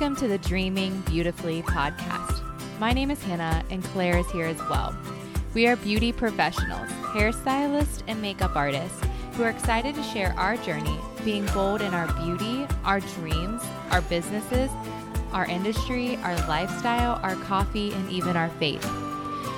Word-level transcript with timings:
Welcome 0.00 0.16
to 0.16 0.28
the 0.28 0.38
Dreaming 0.38 0.98
Beautifully 1.02 1.60
podcast. 1.60 2.40
My 2.78 2.94
name 2.94 3.10
is 3.10 3.22
Hannah, 3.22 3.62
and 3.68 3.84
Claire 3.84 4.16
is 4.16 4.30
here 4.30 4.46
as 4.46 4.56
well. 4.60 4.96
We 5.52 5.66
are 5.66 5.76
beauty 5.76 6.10
professionals, 6.10 6.88
hairstylists, 7.12 8.02
and 8.08 8.22
makeup 8.22 8.56
artists 8.56 8.98
who 9.34 9.42
are 9.42 9.50
excited 9.50 9.94
to 9.94 10.02
share 10.02 10.32
our 10.38 10.56
journey 10.56 10.98
being 11.22 11.44
bold 11.48 11.82
in 11.82 11.92
our 11.92 12.10
beauty, 12.14 12.66
our 12.82 13.00
dreams, 13.00 13.62
our 13.90 14.00
businesses, 14.00 14.70
our 15.32 15.44
industry, 15.44 16.16
our 16.22 16.34
lifestyle, 16.48 17.20
our 17.22 17.34
coffee, 17.34 17.92
and 17.92 18.10
even 18.10 18.38
our 18.38 18.48
faith. 18.48 18.82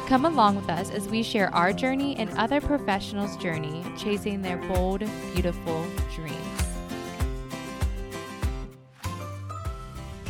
Come 0.09 0.25
along 0.25 0.57
with 0.57 0.69
us 0.69 0.91
as 0.91 1.07
we 1.07 1.23
share 1.23 1.55
our 1.55 1.73
journey 1.73 2.17
and 2.17 2.29
other 2.37 2.61
professionals' 2.61 3.37
journey 3.37 3.85
chasing 3.97 4.43
their 4.43 4.57
bold, 4.57 5.05
beautiful 5.35 5.87
dreams. 6.17 6.42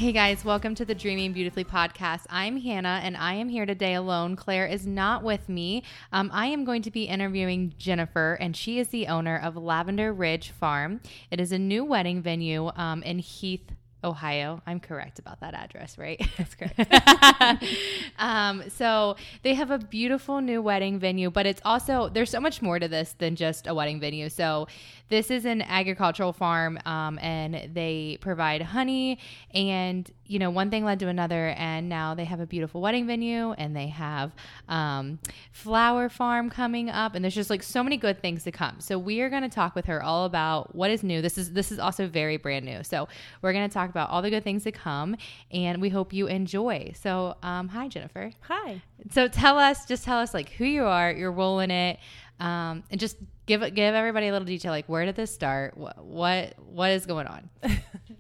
Hey 0.03 0.11
guys, 0.11 0.45
welcome 0.45 0.75
to 0.75 0.85
the 0.85 0.97
Dreaming 0.97 1.33
Beautifully 1.33 1.63
podcast. 1.63 2.23
I'm 2.29 2.57
Hannah 2.57 3.01
and 3.05 3.17
I 3.17 3.35
am 3.35 3.49
here 3.49 3.65
today 3.65 3.95
alone. 3.95 4.35
Claire 4.35 4.67
is 4.67 4.85
not 4.85 5.23
with 5.23 5.49
me. 5.49 5.85
Um, 6.13 6.29
I 6.35 6.47
am 6.47 6.65
going 6.65 6.83
to 6.83 6.91
be 6.91 7.05
interviewing 7.05 7.73
Jennifer, 7.79 8.37
and 8.41 8.57
she 8.57 8.81
is 8.81 8.89
the 8.89 9.07
owner 9.07 9.39
of 9.39 9.57
Lavender 9.57 10.13
Ridge 10.13 10.51
Farm. 10.51 11.01
It 11.31 11.41
is 11.41 11.53
a 11.53 11.59
new 11.59 11.85
wedding 11.85 12.21
venue 12.21 12.73
um, 12.75 13.05
in 13.05 13.21
Heath, 13.21 13.71
Ohio. 14.05 14.61
I'm 14.67 14.81
correct 14.81 15.21
about 15.21 15.39
that 15.41 15.55
address, 15.55 15.97
right? 15.97 16.21
That's 16.37 16.57
correct. 16.57 17.65
um, 18.19 18.65
so 18.71 19.17
they 19.43 19.55
have 19.55 19.71
a 19.71 19.79
beautiful 19.79 20.41
new 20.41 20.61
wedding 20.61 20.99
venue, 20.99 21.31
but 21.31 21.47
it's 21.47 21.63
also, 21.65 22.09
there's 22.09 22.31
so 22.31 22.41
much 22.41 22.61
more 22.61 22.79
to 22.79 22.89
this 22.89 23.15
than 23.19 23.37
just 23.37 23.69
a 23.69 23.75
wedding 23.75 24.01
venue. 24.01 24.29
So 24.29 24.67
this 25.09 25.31
is 25.31 25.45
an 25.45 25.63
agricultural 25.63 26.33
farm 26.33 26.79
um, 26.87 27.19
and 27.19 27.75
they 27.75 28.19
provide 28.21 28.63
honey 28.63 29.19
and 29.53 30.11
you 30.27 30.39
know 30.39 30.49
one 30.49 30.71
thing 30.71 30.85
led 30.85 30.99
to 30.99 31.09
another 31.09 31.49
and 31.59 31.89
now 31.89 32.15
they 32.15 32.25
have 32.25 32.41
a 32.41 32.47
beautiful 32.47 32.81
wedding 32.81 33.07
venue 33.07 33.53
and 33.53 33.77
they 33.77 33.89
have 33.89 34.35
um, 34.69 35.19
flower 35.51 36.09
farm 36.09 36.49
coming 36.49 36.89
up 36.89 37.15
and 37.15 37.23
there's 37.23 37.35
just 37.35 37.51
like 37.51 37.63
so 37.63 37.85
many 37.85 37.97
good 37.97 38.21
things 38.23 38.45
to 38.45 38.51
come. 38.51 38.77
So 38.79 38.99
we 38.99 39.21
are 39.21 39.29
going 39.29 39.43
to 39.43 39.49
talk 39.49 39.75
with 39.75 39.85
her 39.85 40.03
all 40.03 40.25
about 40.25 40.75
what 40.75 40.91
is 40.91 41.03
new. 41.03 41.21
This 41.21 41.37
is 41.37 41.53
this 41.53 41.71
is 41.71 41.79
also 41.79 42.07
very 42.07 42.39
brand 42.39 42.65
new. 42.65 42.83
So 42.83 43.09
we're 43.43 43.53
going 43.53 43.69
to 43.69 43.73
talk 43.73 43.91
about 43.91 44.09
all 44.09 44.23
the 44.23 44.31
good 44.31 44.45
things 44.45 44.65
to 44.65 44.73
come 44.73 45.17
and 45.51 45.83
we 45.83 45.91
hope 45.91 46.13
you 46.13 46.27
enjoy. 46.27 46.93
So 46.95 47.37
um, 47.43 47.69
hi 47.69 47.89
jennifer. 47.89 48.33
Hi. 48.43 48.83
so 49.11 49.29
tell 49.29 49.59
us 49.59 49.85
just 49.85 50.05
tell 50.05 50.19
us 50.19 50.33
like 50.33 50.51
who 50.51 50.65
you 50.65 50.85
are 50.85 51.13
your 51.13 51.33
role 51.33 51.61
in 51.61 51.71
it 51.71 51.99
um, 52.41 52.83
and 52.91 52.99
just 53.01 53.17
give 53.47 53.61
give 53.75 53.95
everybody 53.95 54.29
a 54.29 54.33
little 54.33 54.47
detail 54.47 54.73
like 54.73 54.89
where 54.89 55.05
did 55.05 55.15
this 55.17 55.33
start 55.33 55.77
what 55.77 56.05
what, 56.05 56.55
what 56.59 56.91
is 56.91 57.07
going 57.07 57.27
on 57.27 57.49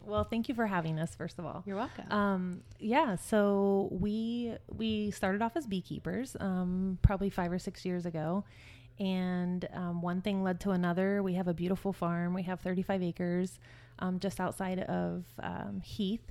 Well, 0.04 0.24
thank 0.24 0.48
you 0.48 0.54
for 0.54 0.66
having 0.66 0.98
us. 0.98 1.14
First 1.14 1.38
of 1.38 1.46
all, 1.46 1.62
you're 1.64 1.76
welcome 1.76 2.10
um, 2.12 2.62
yeah. 2.78 3.16
So 3.16 3.88
we 3.90 4.54
we 4.70 5.10
started 5.10 5.40
off 5.40 5.56
as 5.56 5.66
beekeepers, 5.66 6.36
um, 6.38 6.98
probably 7.00 7.30
five 7.30 7.50
or 7.50 7.58
six 7.58 7.86
years 7.86 8.04
ago, 8.04 8.44
and 8.98 9.66
um, 9.72 10.02
one 10.02 10.20
thing 10.20 10.42
led 10.42 10.60
to 10.60 10.70
another. 10.72 11.22
We 11.22 11.32
have 11.34 11.48
a 11.48 11.54
beautiful 11.54 11.94
farm. 11.94 12.34
We 12.34 12.42
have 12.42 12.60
35 12.60 13.02
acres, 13.02 13.58
um, 14.00 14.18
just 14.18 14.38
outside 14.38 14.80
of 14.80 15.24
um, 15.42 15.80
Heath. 15.82 16.30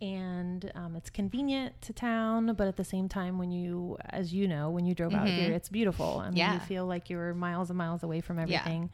And 0.00 0.72
um, 0.74 0.96
it's 0.96 1.10
convenient 1.10 1.80
to 1.82 1.92
town, 1.92 2.54
but 2.56 2.66
at 2.66 2.76
the 2.76 2.84
same 2.84 3.08
time, 3.08 3.38
when 3.38 3.50
you, 3.50 3.98
as 4.08 4.32
you 4.32 4.48
know, 4.48 4.70
when 4.70 4.86
you 4.86 4.94
drove 4.94 5.14
out 5.14 5.26
Mhm. 5.28 5.34
here, 5.36 5.52
it's 5.52 5.68
beautiful. 5.68 6.20
I 6.24 6.28
mean, 6.30 6.38
Yeah. 6.38 6.54
you 6.54 6.60
feel 6.60 6.86
like 6.86 7.10
you're 7.10 7.34
miles 7.34 7.68
and 7.68 7.76
miles 7.76 8.02
away 8.02 8.20
from 8.22 8.38
Yeah. 8.38 8.42
everything. 8.44 8.90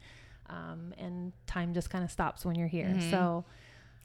Um, 0.49 0.93
and 0.97 1.31
time 1.45 1.73
just 1.73 1.89
kind 1.89 2.03
of 2.03 2.11
stops 2.11 2.45
when 2.45 2.55
you're 2.55 2.67
here. 2.67 2.87
Mhm. 2.87 3.09
So, 3.09 3.45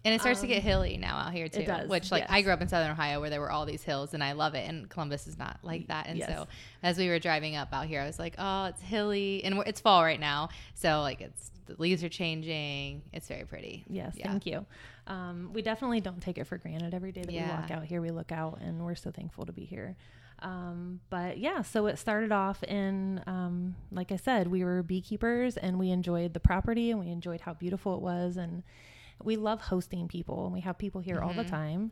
and 0.05 0.13
it 0.15 0.21
starts 0.21 0.41
to 0.41 0.47
um, 0.47 0.53
get 0.53 0.63
hilly 0.65 0.97
now 0.97 1.17
out 1.17 1.33
here 1.33 1.49
too 1.49 1.63
does, 1.65 1.89
which 1.89 2.11
like 2.11 2.29
i 2.29 2.43
grew 2.43 2.53
up 2.53 2.61
in 2.61 2.67
southern 2.67 2.91
ohio 2.91 3.21
where 3.21 3.31
there 3.31 3.41
were 3.41 3.53
all 3.53 3.65
these 3.65 3.85
hills 3.85 4.15
and 4.15 4.25
i 4.25 4.33
love 4.33 4.57
it 4.57 4.69
and 4.69 4.91
columbus 4.91 5.29
is 5.29 5.39
not 5.39 5.61
like 5.63 5.87
that 5.87 6.09
and 6.09 6.19
Yes. 6.19 6.29
so 6.29 6.49
as 6.83 6.99
we 6.99 7.09
were 7.09 7.21
driving 7.21 7.55
up 7.55 7.69
out 7.73 7.87
here 7.87 8.01
i 8.01 8.07
was 8.07 8.19
like 8.19 8.35
oh 8.37 8.65
it's 8.65 8.83
hilly 8.83 9.45
and 9.45 9.63
it's 9.65 9.81
fall 9.81 10.03
right 10.03 10.19
now 10.19 10.49
so 10.75 11.03
like 11.03 11.21
it's 11.21 11.52
the 11.67 11.75
leaves 11.79 12.03
are 12.05 12.09
changing 12.09 13.03
it's 13.13 13.29
very 13.29 13.45
pretty 13.45 13.85
Yes, 13.89 14.15
Yeah. 14.17 14.29
thank 14.29 14.47
you. 14.47 14.67
Um, 15.07 15.51
we 15.53 15.63
definitely 15.63 16.01
don't 16.01 16.21
take 16.21 16.39
it 16.39 16.45
for 16.47 16.59
granted 16.59 16.95
every 16.95 17.13
day 17.13 17.23
that 17.23 17.33
we 17.33 17.39
walk 17.49 17.71
out 17.71 17.85
here. 17.85 18.01
We 18.01 18.11
look 18.11 18.31
out 18.33 18.61
and 18.61 18.85
we're 18.85 18.95
so 18.95 19.11
thankful 19.11 19.47
to 19.47 19.53
be 19.53 19.65
here. 19.65 19.97
Um, 20.41 21.01
but 21.11 21.39
yeah, 21.39 21.63
so 21.63 21.87
it 21.87 21.99
started 21.99 22.33
off 22.33 22.63
in, 22.65 23.23
um, 23.27 23.77
like 23.93 24.11
I 24.13 24.17
said, 24.17 24.49
we 24.49 24.65
were 24.65 24.83
beekeepers 24.83 25.57
and 25.57 25.79
we 25.79 25.91
enjoyed 25.91 26.35
the 26.35 26.41
property 26.41 26.91
and 26.91 26.99
we 27.01 27.09
enjoyed 27.11 27.41
how 27.43 27.55
beautiful 27.55 27.95
it 27.95 28.01
was. 28.01 28.37
And 28.37 28.63
we 29.23 29.37
love 29.37 29.61
hosting 29.61 30.09
people 30.09 30.45
and 30.45 30.53
we 30.53 30.61
have 30.61 30.79
people 30.79 31.01
here 31.01 31.21
all 31.21 31.33
the 31.33 31.45
Mhm. 31.45 31.51
time. 31.51 31.91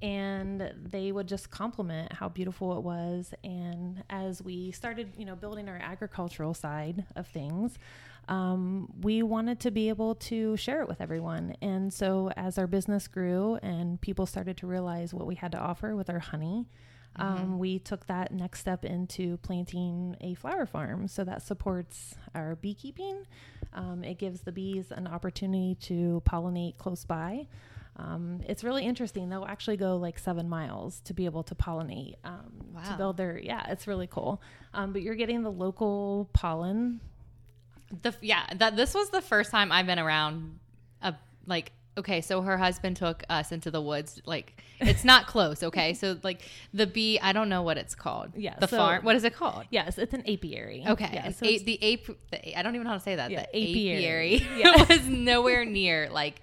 And 0.00 0.72
they 0.82 1.12
would 1.12 1.28
just 1.28 1.50
compliment 1.50 2.12
how 2.14 2.28
beautiful 2.28 2.76
it 2.78 2.82
was. 2.82 3.34
And 3.44 4.02
as 4.08 4.42
we 4.42 4.70
started, 4.72 5.12
you 5.18 5.24
know, 5.26 5.36
building 5.36 5.68
our 5.68 5.76
agricultural 5.76 6.54
side 6.54 7.04
of 7.16 7.26
things, 7.26 7.78
um, 8.30 8.86
we 9.02 9.24
wanted 9.24 9.58
to 9.60 9.72
be 9.72 9.88
able 9.88 10.14
to 10.14 10.56
share 10.56 10.80
it 10.82 10.88
with 10.88 11.00
everyone. 11.00 11.56
And 11.60 11.92
so, 11.92 12.30
as 12.36 12.58
our 12.58 12.68
business 12.68 13.08
grew 13.08 13.56
and 13.56 14.00
people 14.00 14.24
started 14.24 14.56
to 14.58 14.68
realize 14.68 15.12
what 15.12 15.26
we 15.26 15.34
had 15.34 15.52
to 15.52 15.58
offer 15.58 15.96
with 15.96 16.08
our 16.08 16.20
honey, 16.20 16.68
um, 17.16 17.58
we 17.58 17.80
took 17.80 18.06
that 18.06 18.32
next 18.32 18.60
step 18.60 18.84
into 18.84 19.36
planting 19.38 20.16
a 20.20 20.34
flower 20.34 20.64
farm. 20.64 21.08
So, 21.08 21.24
that 21.24 21.42
supports 21.42 22.14
our 22.32 22.54
beekeeping. 22.54 23.26
Um, 23.74 24.04
it 24.04 24.18
gives 24.18 24.42
the 24.42 24.52
bees 24.52 24.92
an 24.92 25.08
opportunity 25.08 25.74
to 25.82 26.22
pollinate 26.24 26.78
close 26.78 27.04
by. 27.04 27.48
Um, 27.96 28.42
it's 28.46 28.62
really 28.62 28.84
interesting. 28.84 29.28
They'll 29.28 29.44
actually 29.44 29.76
go 29.76 29.96
like 29.96 30.20
seven 30.20 30.48
miles 30.48 31.00
to 31.00 31.14
be 31.14 31.24
able 31.24 31.42
to 31.42 31.56
pollinate 31.56 32.14
um, 32.22 32.52
to 32.86 32.96
build 32.96 33.16
their. 33.16 33.38
Yeah, 33.38 33.66
it's 33.68 33.88
really 33.88 34.06
cool. 34.06 34.40
Um, 34.72 34.92
but 34.92 35.02
you're 35.02 35.16
getting 35.16 35.42
the 35.42 35.50
local 35.50 36.30
pollen 36.32 37.00
the 38.02 38.14
yeah 38.20 38.46
that 38.56 38.76
this 38.76 38.94
was 38.94 39.10
the 39.10 39.20
first 39.20 39.50
time 39.50 39.72
i've 39.72 39.86
been 39.86 39.98
around 39.98 40.58
a 41.02 41.14
like 41.46 41.72
okay 41.98 42.20
so 42.20 42.40
her 42.40 42.56
husband 42.56 42.96
took 42.96 43.24
us 43.28 43.50
into 43.52 43.70
the 43.70 43.80
woods 43.82 44.22
like 44.24 44.62
it's 44.78 45.04
not 45.04 45.26
close 45.26 45.62
okay 45.62 45.92
so 46.00 46.16
like 46.22 46.40
the 46.72 46.86
bee 46.86 47.18
i 47.20 47.32
don't 47.32 47.48
know 47.48 47.62
what 47.62 47.76
it's 47.76 47.94
called 47.96 48.30
Yeah, 48.36 48.54
the 48.60 48.68
so- 48.68 48.76
farm 48.76 49.04
what 49.04 49.16
is 49.16 49.24
it 49.24 49.34
called 49.34 49.64
Yes, 49.70 49.98
it's 49.98 50.14
an 50.14 50.22
apiary. 50.28 50.84
Okay. 50.86 51.10
Yeah, 51.12 51.30
so 51.32 51.44
a- 51.46 51.58
the 51.58 51.78
ape, 51.82 52.06
the, 52.30 52.56
I 52.58 52.62
don't 52.62 52.74
even 52.74 52.84
know 52.84 52.90
how 52.90 52.96
to 52.96 53.02
say 53.02 53.16
that. 53.16 53.30
Yeah, 53.30 53.44
the 53.52 53.70
apiary, 53.72 54.36
apiary. 54.36 54.48
Yeah. 54.56 54.84
was 54.88 55.06
nowhere 55.06 55.64
near 55.64 56.08
like, 56.10 56.40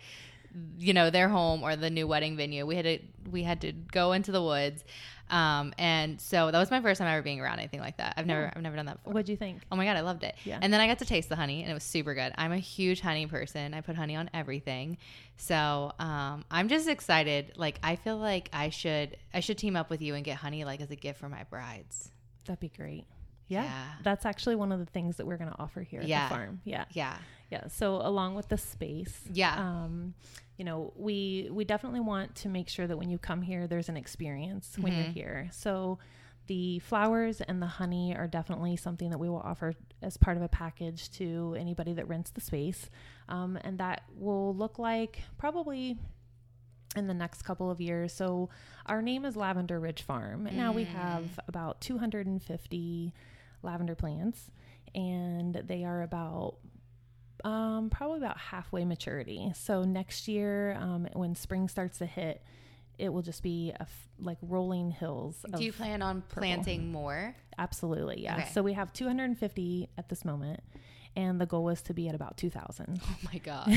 you 0.77 0.93
know, 0.93 1.09
their 1.09 1.29
home 1.29 1.63
or 1.63 1.75
the 1.75 1.89
new 1.89 2.07
wedding 2.07 2.35
venue. 2.37 2.65
We 2.65 2.75
had 2.75 2.85
to, 2.85 2.99
we 3.31 3.43
had 3.43 3.61
to 3.61 3.71
go 3.71 4.11
into 4.13 4.31
the 4.31 4.41
woods. 4.41 4.83
Um, 5.29 5.73
and 5.77 6.19
so 6.21 6.51
that 6.51 6.57
was 6.57 6.71
my 6.71 6.81
first 6.81 6.99
time 6.99 7.07
ever 7.07 7.21
being 7.21 7.39
around 7.41 7.59
anything 7.59 7.79
like 7.79 7.97
that. 7.97 8.13
I've 8.17 8.25
never, 8.25 8.43
Yeah. 8.43 8.53
I've 8.55 8.61
never 8.61 8.75
done 8.75 8.85
that 8.85 8.97
before. 8.97 9.13
What'd 9.13 9.29
you 9.29 9.35
think? 9.37 9.61
Oh 9.71 9.75
my 9.75 9.85
God, 9.85 9.97
I 9.97 10.01
loved 10.01 10.23
it. 10.23 10.35
Yeah. 10.45 10.59
And 10.61 10.71
then 10.71 10.79
I 10.79 10.87
got 10.87 10.99
to 10.99 11.05
taste 11.05 11.29
the 11.29 11.35
honey 11.35 11.61
and 11.61 11.71
it 11.71 11.73
was 11.73 11.83
super 11.83 12.13
good. 12.13 12.33
I'm 12.37 12.51
a 12.51 12.57
huge 12.57 13.01
honey 13.01 13.27
person. 13.27 13.73
I 13.73 13.81
put 13.81 13.95
honey 13.95 14.15
on 14.15 14.29
everything. 14.33 14.97
So, 15.35 15.91
um, 15.99 16.45
I'm 16.49 16.67
just 16.69 16.87
excited. 16.87 17.53
Like, 17.57 17.79
I 17.83 17.95
feel 17.97 18.17
like 18.17 18.49
I 18.53 18.69
should, 18.69 19.17
I 19.33 19.39
should 19.41 19.57
team 19.57 19.75
up 19.75 19.89
with 19.89 20.01
you 20.01 20.15
and 20.15 20.23
get 20.23 20.37
honey 20.37 20.63
like 20.65 20.81
as 20.81 20.91
a 20.91 20.95
gift 20.95 21.19
for 21.19 21.29
my 21.29 21.43
brides. 21.49 22.11
That'd 22.45 22.59
be 22.59 22.69
great. 22.69 23.05
Yeah, 23.47 23.63
Yeah. 23.63 23.83
that's 24.03 24.25
actually 24.25 24.55
one 24.55 24.71
of 24.71 24.79
the 24.79 24.85
things 24.85 25.17
that 25.17 25.25
we're 25.25 25.37
going 25.37 25.51
to 25.51 25.59
offer 25.59 25.81
here 25.81 26.01
at 26.01 26.07
Yeah. 26.07 26.27
the 26.29 26.35
farm. 26.35 26.61
Yeah, 26.65 26.85
Yeah. 26.91 27.17
yeah. 27.49 27.67
So 27.67 27.95
along 27.95 28.35
with 28.35 28.49
the 28.49 28.57
space, 28.57 29.23
Yeah. 29.31 29.55
um, 29.57 30.13
you 30.57 30.65
know, 30.65 30.91
we 30.95 31.49
we 31.51 31.63
definitely 31.65 31.99
want 32.01 32.35
to 32.35 32.49
make 32.49 32.67
sure 32.67 32.87
that 32.87 32.97
when 32.97 33.09
you 33.09 33.17
come 33.17 33.41
here, 33.41 33.67
there's 33.67 33.89
an 33.89 33.97
experience 33.97 34.77
when 34.79 34.93
you're 34.95 35.05
Mhm. 35.05 35.13
here. 35.13 35.49
So 35.51 35.99
the 36.47 36.79
flowers 36.79 37.41
and 37.41 37.61
the 37.61 37.67
honey 37.67 38.15
are 38.15 38.27
definitely 38.27 38.75
something 38.77 39.09
that 39.09 39.17
we 39.17 39.27
will 39.29 39.41
offer 39.41 39.73
as 40.01 40.15
part 40.17 40.37
of 40.37 40.43
a 40.43 40.47
package 40.47 41.09
to 41.11 41.55
anybody 41.59 41.93
that 41.93 42.07
rents 42.07 42.31
the 42.31 42.39
space, 42.41 42.89
um, 43.27 43.57
and 43.63 43.77
that 43.79 44.03
will 44.15 44.55
look 44.55 44.79
like 44.79 45.23
probably 45.37 45.97
in 46.95 47.07
the 47.07 47.13
next 47.13 47.41
couple 47.43 47.69
of 47.69 47.79
years. 47.81 48.13
So 48.13 48.49
our 48.85 49.01
name 49.01 49.25
is 49.25 49.35
Lavender 49.35 49.77
Ridge 49.79 50.01
Farm. 50.03 50.47
And 50.47 50.55
now 50.57 50.71
we 50.71 50.85
Mm. 50.85 50.87
have 50.93 51.39
about 51.47 51.81
250 51.81 53.13
lavender 53.67 53.93
plants 53.95 54.49
and 54.95 55.53
they 55.53 55.83
are 55.83 56.01
about 56.01 56.55
um, 57.43 57.89
probably 57.91 58.17
about 58.17 58.37
halfway 58.37 58.83
maturity. 58.83 59.51
So 59.55 59.83
next 59.83 60.27
year, 60.27 60.73
um, 60.79 61.07
when 61.13 61.35
spring 61.35 61.67
starts 61.67 61.99
to 61.99 62.05
hit, 62.07 62.41
it 62.97 63.09
will 63.13 63.21
just 63.21 63.43
be 63.43 63.71
a 63.75 63.83
f- 63.83 64.09
like 64.19 64.39
rolling 64.41 64.89
hills. 64.89 65.45
Do 65.55 65.63
you 65.63 65.71
plan 65.71 66.01
on 66.01 66.23
planting 66.29 66.91
more? 66.91 67.35
Absolutely, 67.59 68.23
yeah. 68.23 68.37
Okay. 68.37 68.49
So 68.53 68.63
we 68.63 68.73
have 68.73 68.91
250 68.91 69.89
at 69.99 70.09
this 70.09 70.25
moment, 70.25 70.61
and 71.17 71.41
the 71.41 71.45
goal 71.45 71.63
was 71.65 71.81
to 71.81 71.93
be 71.93 72.07
at 72.07 72.15
about 72.15 72.37
2,000. 72.37 73.01
Oh 73.03 73.17
my 73.33 73.39
god, 73.43 73.73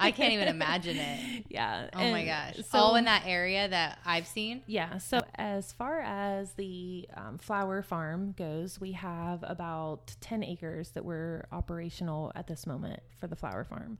I 0.00 0.10
can't 0.12 0.32
even 0.32 0.48
imagine 0.48 0.96
it. 0.96 1.44
yeah. 1.50 1.90
Oh 1.92 2.10
my 2.10 2.24
gosh, 2.24 2.56
So, 2.70 2.78
all 2.78 2.94
in 2.96 3.04
that 3.04 3.24
area 3.26 3.68
that 3.68 3.98
I've 4.06 4.26
seen. 4.26 4.62
Yeah. 4.66 4.96
So 4.98 5.20
as 5.34 5.72
far 5.72 6.00
as 6.00 6.52
the 6.54 7.08
um, 7.14 7.38
flower 7.38 7.82
farm 7.82 8.34
goes, 8.38 8.80
we 8.80 8.92
have 8.92 9.44
about 9.46 10.14
10 10.20 10.42
acres 10.44 10.90
that 10.92 11.04
we're 11.04 11.46
operational 11.52 12.32
at 12.34 12.46
this 12.46 12.66
moment 12.66 13.00
for 13.18 13.26
the 13.26 13.36
flower 13.36 13.64
farm. 13.64 13.98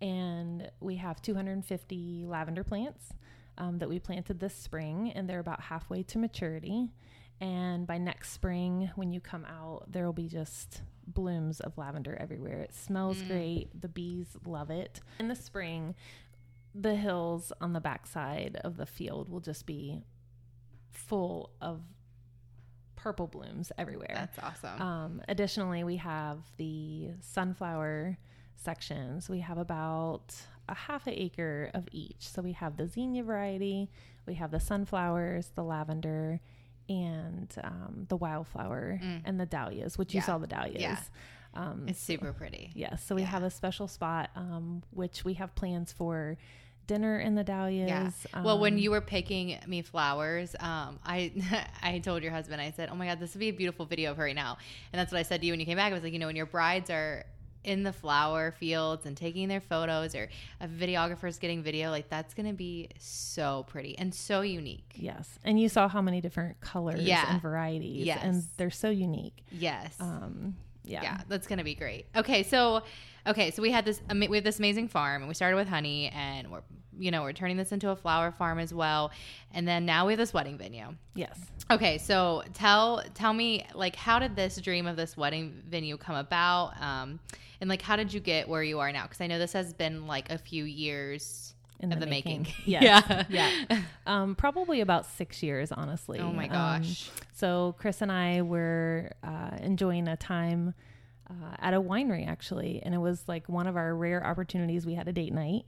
And 0.00 0.70
we 0.80 0.96
have 0.96 1.22
250 1.22 2.26
lavender 2.28 2.62
plants. 2.64 3.12
um, 3.58 3.78
that 3.78 3.88
we 3.88 3.98
planted 3.98 4.38
this 4.38 4.54
spring, 4.54 5.10
and 5.14 5.26
they're 5.26 5.38
about 5.40 5.62
halfway 5.62 6.02
to 6.02 6.18
maturity. 6.18 6.90
And 7.40 7.86
by 7.86 7.96
next 7.96 8.32
spring, 8.32 8.90
when 8.96 9.10
you 9.14 9.20
come 9.20 9.46
out, 9.46 9.90
there 9.90 10.04
will 10.04 10.12
be 10.12 10.28
just 10.28 10.82
blooms 11.06 11.60
of 11.60 11.76
lavender 11.78 12.16
everywhere. 12.20 12.60
It 12.60 12.74
smells 12.74 13.18
Mm. 13.18 13.28
great. 13.28 13.80
The 13.80 13.88
bees 13.88 14.36
love 14.44 14.70
it. 14.70 15.00
In 15.20 15.28
the 15.28 15.34
spring, 15.36 15.94
the 16.74 16.94
hills 16.96 17.52
on 17.60 17.72
the 17.72 17.80
backside 17.80 18.56
of 18.64 18.76
the 18.76 18.86
field 18.86 19.28
will 19.28 19.40
just 19.40 19.66
be 19.66 20.02
full 20.90 21.50
of 21.60 21.80
purple 22.96 23.26
blooms 23.26 23.70
everywhere. 23.78 24.10
That's 24.14 24.38
awesome. 24.38 24.80
Um, 24.82 25.22
additionally, 25.28 25.84
we 25.84 25.96
have 25.96 26.38
the 26.56 27.10
sunflower 27.20 28.18
sections. 28.56 29.28
We 29.28 29.40
have 29.40 29.58
about 29.58 30.34
a 30.68 30.74
half 30.74 31.06
an 31.06 31.12
acre 31.16 31.70
of 31.74 31.86
each. 31.92 32.28
So 32.28 32.42
we 32.42 32.52
have 32.52 32.76
the 32.76 32.88
zinnia 32.88 33.22
variety, 33.22 33.90
we 34.26 34.34
have 34.34 34.50
the 34.50 34.58
sunflowers, 34.60 35.50
the 35.54 35.62
lavender, 35.62 36.40
and 36.88 37.52
um, 37.64 38.06
the 38.08 38.16
wildflower 38.16 39.00
Mm. 39.02 39.22
and 39.24 39.40
the 39.40 39.46
dahlias, 39.46 39.98
which 39.98 40.14
you 40.14 40.20
saw 40.20 40.38
the 40.38 40.46
dahlias. 40.46 40.80
Yeah. 40.80 40.98
Um, 41.54 41.86
it's 41.88 42.00
super 42.00 42.32
pretty. 42.32 42.70
Yes, 42.74 43.02
so 43.04 43.14
we 43.14 43.22
Yeah. 43.22 43.28
have 43.28 43.42
a 43.42 43.50
special 43.50 43.88
spot, 43.88 44.30
um, 44.36 44.82
which 44.90 45.24
we 45.24 45.34
have 45.34 45.54
plans 45.54 45.90
for 45.92 46.36
dinner 46.86 47.18
in 47.18 47.34
the 47.34 47.42
dahlias. 47.42 47.88
Yeah. 47.88 48.42
Well, 48.42 48.58
when 48.60 48.74
um, 48.74 48.78
you 48.78 48.90
were 48.92 49.00
picking 49.00 49.58
me 49.66 49.82
flowers, 49.82 50.54
um, 50.60 51.00
I 51.04 51.32
I 51.82 51.98
told 51.98 52.22
your 52.22 52.32
husband, 52.32 52.60
I 52.60 52.70
said, 52.72 52.90
"Oh 52.92 52.94
my 52.94 53.06
God, 53.06 53.18
this 53.20 53.34
would 53.34 53.40
be 53.40 53.48
a 53.48 53.52
beautiful 53.52 53.86
video 53.86 54.10
of 54.12 54.18
her 54.18 54.24
right 54.24 54.36
now." 54.36 54.58
And 54.92 55.00
that's 55.00 55.10
what 55.12 55.18
I 55.18 55.22
said 55.22 55.40
to 55.40 55.46
you 55.46 55.52
when 55.52 55.60
you 55.60 55.66
came 55.66 55.76
back. 55.78 55.90
I 55.90 55.94
was 55.94 56.02
like, 56.04 56.12
you 56.12 56.18
know, 56.18 56.26
when 56.26 56.36
your 56.36 56.46
brides 56.46 56.90
are 56.90 57.24
in 57.66 57.82
the 57.82 57.92
flower 57.92 58.52
fields 58.52 59.04
and 59.06 59.16
taking 59.16 59.48
their 59.48 59.60
photos, 59.60 60.14
or 60.14 60.28
a 60.60 60.68
videographer's 60.68 61.38
getting 61.38 61.62
video, 61.62 61.90
like 61.90 62.08
that's 62.08 62.32
gonna 62.32 62.52
be 62.52 62.88
so 62.98 63.64
pretty 63.68 63.98
and 63.98 64.14
so 64.14 64.40
unique. 64.40 64.92
Yes, 64.94 65.38
and 65.44 65.60
you 65.60 65.68
saw 65.68 65.88
how 65.88 66.00
many 66.00 66.20
different 66.20 66.60
colors 66.60 67.02
Yeah. 67.02 67.32
and 67.32 67.42
varieties, 67.42 68.06
Yes. 68.06 68.20
and 68.22 68.42
they're 68.56 68.70
so 68.70 68.88
unique. 68.90 69.44
Yes. 69.50 69.94
Um, 70.00 70.56
yeah. 70.86 71.02
yeah, 71.02 71.20
that's 71.28 71.46
gonna 71.46 71.64
be 71.64 71.74
great. 71.74 72.06
Okay, 72.16 72.42
so 72.42 72.82
okay, 73.26 73.50
so 73.50 73.60
we 73.60 73.70
had 73.70 73.84
this 73.84 74.00
we 74.10 74.36
have 74.36 74.44
this 74.44 74.58
amazing 74.58 74.88
farm, 74.88 75.22
and 75.22 75.28
we 75.28 75.34
started 75.34 75.56
with 75.56 75.68
honey, 75.68 76.08
and 76.14 76.50
we're 76.50 76.62
you 76.98 77.10
know 77.10 77.22
we're 77.22 77.32
turning 77.32 77.56
this 77.56 77.72
into 77.72 77.90
a 77.90 77.96
flower 77.96 78.30
farm 78.30 78.58
as 78.58 78.72
well, 78.72 79.10
and 79.52 79.66
then 79.66 79.84
now 79.84 80.06
we 80.06 80.12
have 80.12 80.18
this 80.18 80.32
wedding 80.32 80.56
venue. 80.56 80.94
Yes. 81.14 81.38
Okay, 81.70 81.98
so 81.98 82.42
tell 82.54 83.02
tell 83.14 83.32
me 83.32 83.66
like 83.74 83.96
how 83.96 84.18
did 84.18 84.36
this 84.36 84.56
dream 84.58 84.86
of 84.86 84.96
this 84.96 85.16
wedding 85.16 85.62
venue 85.68 85.96
come 85.96 86.16
about, 86.16 86.80
um, 86.80 87.18
and 87.60 87.68
like 87.68 87.82
how 87.82 87.96
did 87.96 88.12
you 88.12 88.20
get 88.20 88.48
where 88.48 88.62
you 88.62 88.78
are 88.78 88.92
now? 88.92 89.02
Because 89.02 89.20
I 89.20 89.26
know 89.26 89.38
this 89.38 89.52
has 89.52 89.74
been 89.74 90.06
like 90.06 90.30
a 90.30 90.38
few 90.38 90.64
years 90.64 91.55
In 91.80 91.92
of 91.92 92.00
the, 92.00 92.06
making. 92.06 92.46
Yes. 92.64 92.82
yeah, 92.82 93.24
yeah. 93.70 93.80
Um, 94.06 94.34
probably 94.34 94.80
about 94.80 95.06
six 95.06 95.42
years, 95.42 95.70
honestly. 95.72 96.18
Oh 96.18 96.32
my 96.32 96.44
Um, 96.48 96.50
gosh. 96.82 97.10
so 97.32 97.74
Chris 97.78 98.00
and 98.02 98.10
I 98.10 98.42
were 98.42 99.10
uh, 99.22 99.50
enjoying 99.60 100.08
a 100.08 100.16
time 100.16 100.74
uh, 101.28 101.56
at 101.58 101.74
a 101.74 101.80
winery 101.80 102.26
actually, 102.26 102.80
and 102.82 102.94
it 102.94 102.98
was 102.98 103.22
like 103.28 103.48
one 103.48 103.66
of 103.66 103.76
our 103.76 103.94
rare 103.94 104.24
opportunities. 104.26 104.86
We 104.86 104.94
had 104.94 105.08
a 105.08 105.12
date 105.12 105.32
night, 105.34 105.64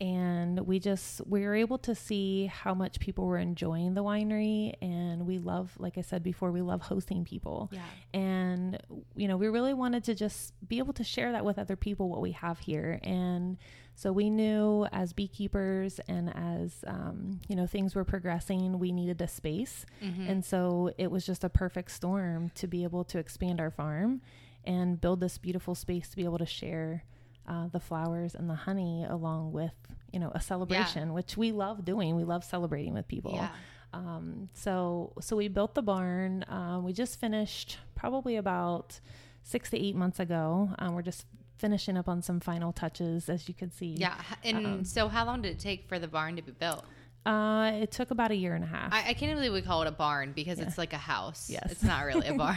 and 0.00 0.60
we 0.66 0.78
just 0.78 1.20
we 1.26 1.42
were 1.44 1.54
able 1.54 1.78
to 1.78 1.94
see 1.94 2.46
how 2.46 2.72
much 2.74 3.00
people 3.00 3.26
were 3.26 3.38
enjoying 3.38 3.94
the 3.94 4.02
winery, 4.04 4.74
and 4.80 5.26
we 5.26 5.38
love, 5.38 5.72
like 5.78 5.98
I 5.98 6.02
said 6.02 6.22
before, 6.22 6.52
we 6.52 6.62
love 6.62 6.82
hosting 6.82 7.24
people. 7.24 7.68
yeah, 7.72 7.80
and 8.14 8.78
you 9.16 9.26
know 9.28 9.36
we 9.36 9.48
really 9.48 9.74
wanted 9.74 10.04
to 10.04 10.14
just 10.14 10.52
be 10.68 10.78
able 10.78 10.92
to 10.94 11.04
share 11.04 11.32
that 11.32 11.44
with 11.44 11.58
other 11.58 11.76
people 11.76 12.08
what 12.08 12.20
we 12.20 12.32
have 12.32 12.58
here 12.60 12.98
and 13.02 13.56
so 13.94 14.12
we 14.12 14.30
knew 14.30 14.86
as 14.92 15.12
beekeepers 15.12 15.98
and 16.08 16.32
as 16.36 16.84
um, 16.86 17.40
you 17.48 17.56
know 17.56 17.66
things 17.66 17.94
were 17.94 18.04
progressing 18.04 18.78
we 18.78 18.92
needed 18.92 19.20
a 19.20 19.26
space 19.28 19.84
Mhm. 20.02 20.28
and 20.30 20.44
so 20.44 20.92
it 20.98 21.10
was 21.10 21.26
just 21.26 21.42
a 21.44 21.48
perfect 21.48 21.90
storm 21.90 22.50
to 22.54 22.66
be 22.66 22.84
able 22.84 23.04
to 23.04 23.18
expand 23.18 23.60
our 23.60 23.70
farm 23.70 24.20
and 24.64 25.00
build 25.00 25.20
this 25.20 25.36
beautiful 25.38 25.74
space 25.74 26.08
to 26.10 26.16
be 26.16 26.24
able 26.24 26.38
to 26.38 26.46
share 26.46 27.04
uh, 27.48 27.66
the 27.68 27.80
flowers 27.80 28.34
and 28.34 28.48
the 28.48 28.54
honey 28.54 29.04
along 29.08 29.52
with 29.52 29.72
you 30.12 30.20
know 30.20 30.30
a 30.34 30.40
celebration 30.40 31.12
which 31.12 31.36
we 31.36 31.50
love 31.50 31.84
doing 31.84 32.14
we 32.14 32.24
love 32.24 32.44
celebrating 32.44 32.94
with 32.94 33.08
people 33.08 33.32
yeah. 33.34 33.48
um, 33.92 34.48
so 34.54 35.12
so 35.20 35.34
we 35.36 35.48
built 35.48 35.74
the 35.74 35.82
barn. 35.82 36.44
Um, 36.48 36.84
we 36.84 36.92
just 36.92 37.18
finished 37.18 37.78
probably 37.94 38.36
about 38.36 39.00
six 39.42 39.70
to 39.70 39.78
eight 39.78 39.96
months 39.96 40.20
ago. 40.20 40.70
Um, 40.78 40.94
we're 40.94 41.02
just 41.02 41.24
finishing 41.56 41.96
up 41.96 42.08
on 42.08 42.22
some 42.22 42.40
final 42.40 42.72
touches, 42.72 43.28
as 43.28 43.48
you 43.48 43.54
can 43.54 43.70
see. 43.70 43.96
Yeah, 43.98 44.14
and 44.44 44.66
Um, 44.66 44.84
so 44.84 45.08
how 45.08 45.24
long 45.24 45.42
did 45.42 45.52
it 45.52 45.58
take 45.58 45.88
for 45.88 45.98
the 45.98 46.08
barn 46.08 46.36
to 46.36 46.42
be 46.42 46.52
built? 46.52 46.84
Uh, 47.28 47.72
it 47.82 47.90
took 47.90 48.10
about 48.10 48.30
a 48.30 48.34
year 48.34 48.54
and 48.54 48.64
a 48.64 48.66
half. 48.66 48.92
I, 48.92 49.10
I 49.10 49.12
can't 49.14 49.34
believe 49.36 49.52
we 49.52 49.60
call 49.62 49.82
it 49.82 49.88
a 49.88 49.92
barn 49.92 50.32
because 50.32 50.58
Yeah. 50.58 50.66
it's 50.66 50.78
like 50.78 50.92
a 50.94 50.98
house. 50.98 51.50
Yes. 51.50 51.70
it's 51.70 51.82
not 51.82 52.04
really 52.04 52.26
a 52.28 52.34
barn. 52.44 52.56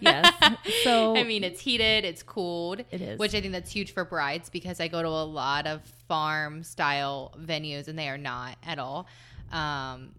Yes. 0.00 0.32
So- 0.84 1.16
I 1.16 1.24
mean, 1.24 1.42
it's 1.44 1.60
heated, 1.60 2.04
it's 2.04 2.22
cooled. 2.22 2.80
It 2.90 3.00
is. 3.00 3.18
which 3.18 3.34
I 3.34 3.40
think 3.40 3.52
that's 3.52 3.70
huge 3.72 3.92
for 3.92 4.04
brides 4.04 4.48
because 4.48 4.78
I 4.80 4.86
go 4.88 5.02
to 5.02 5.08
a 5.08 5.24
lot 5.24 5.66
of 5.66 5.82
farm 6.08 6.62
style 6.62 7.34
venues 7.38 7.88
and 7.88 7.98
they 7.98 8.08
are 8.08 8.18
not 8.18 8.56
at 8.64 8.78
all. 8.78 9.06
Um, 9.50 10.14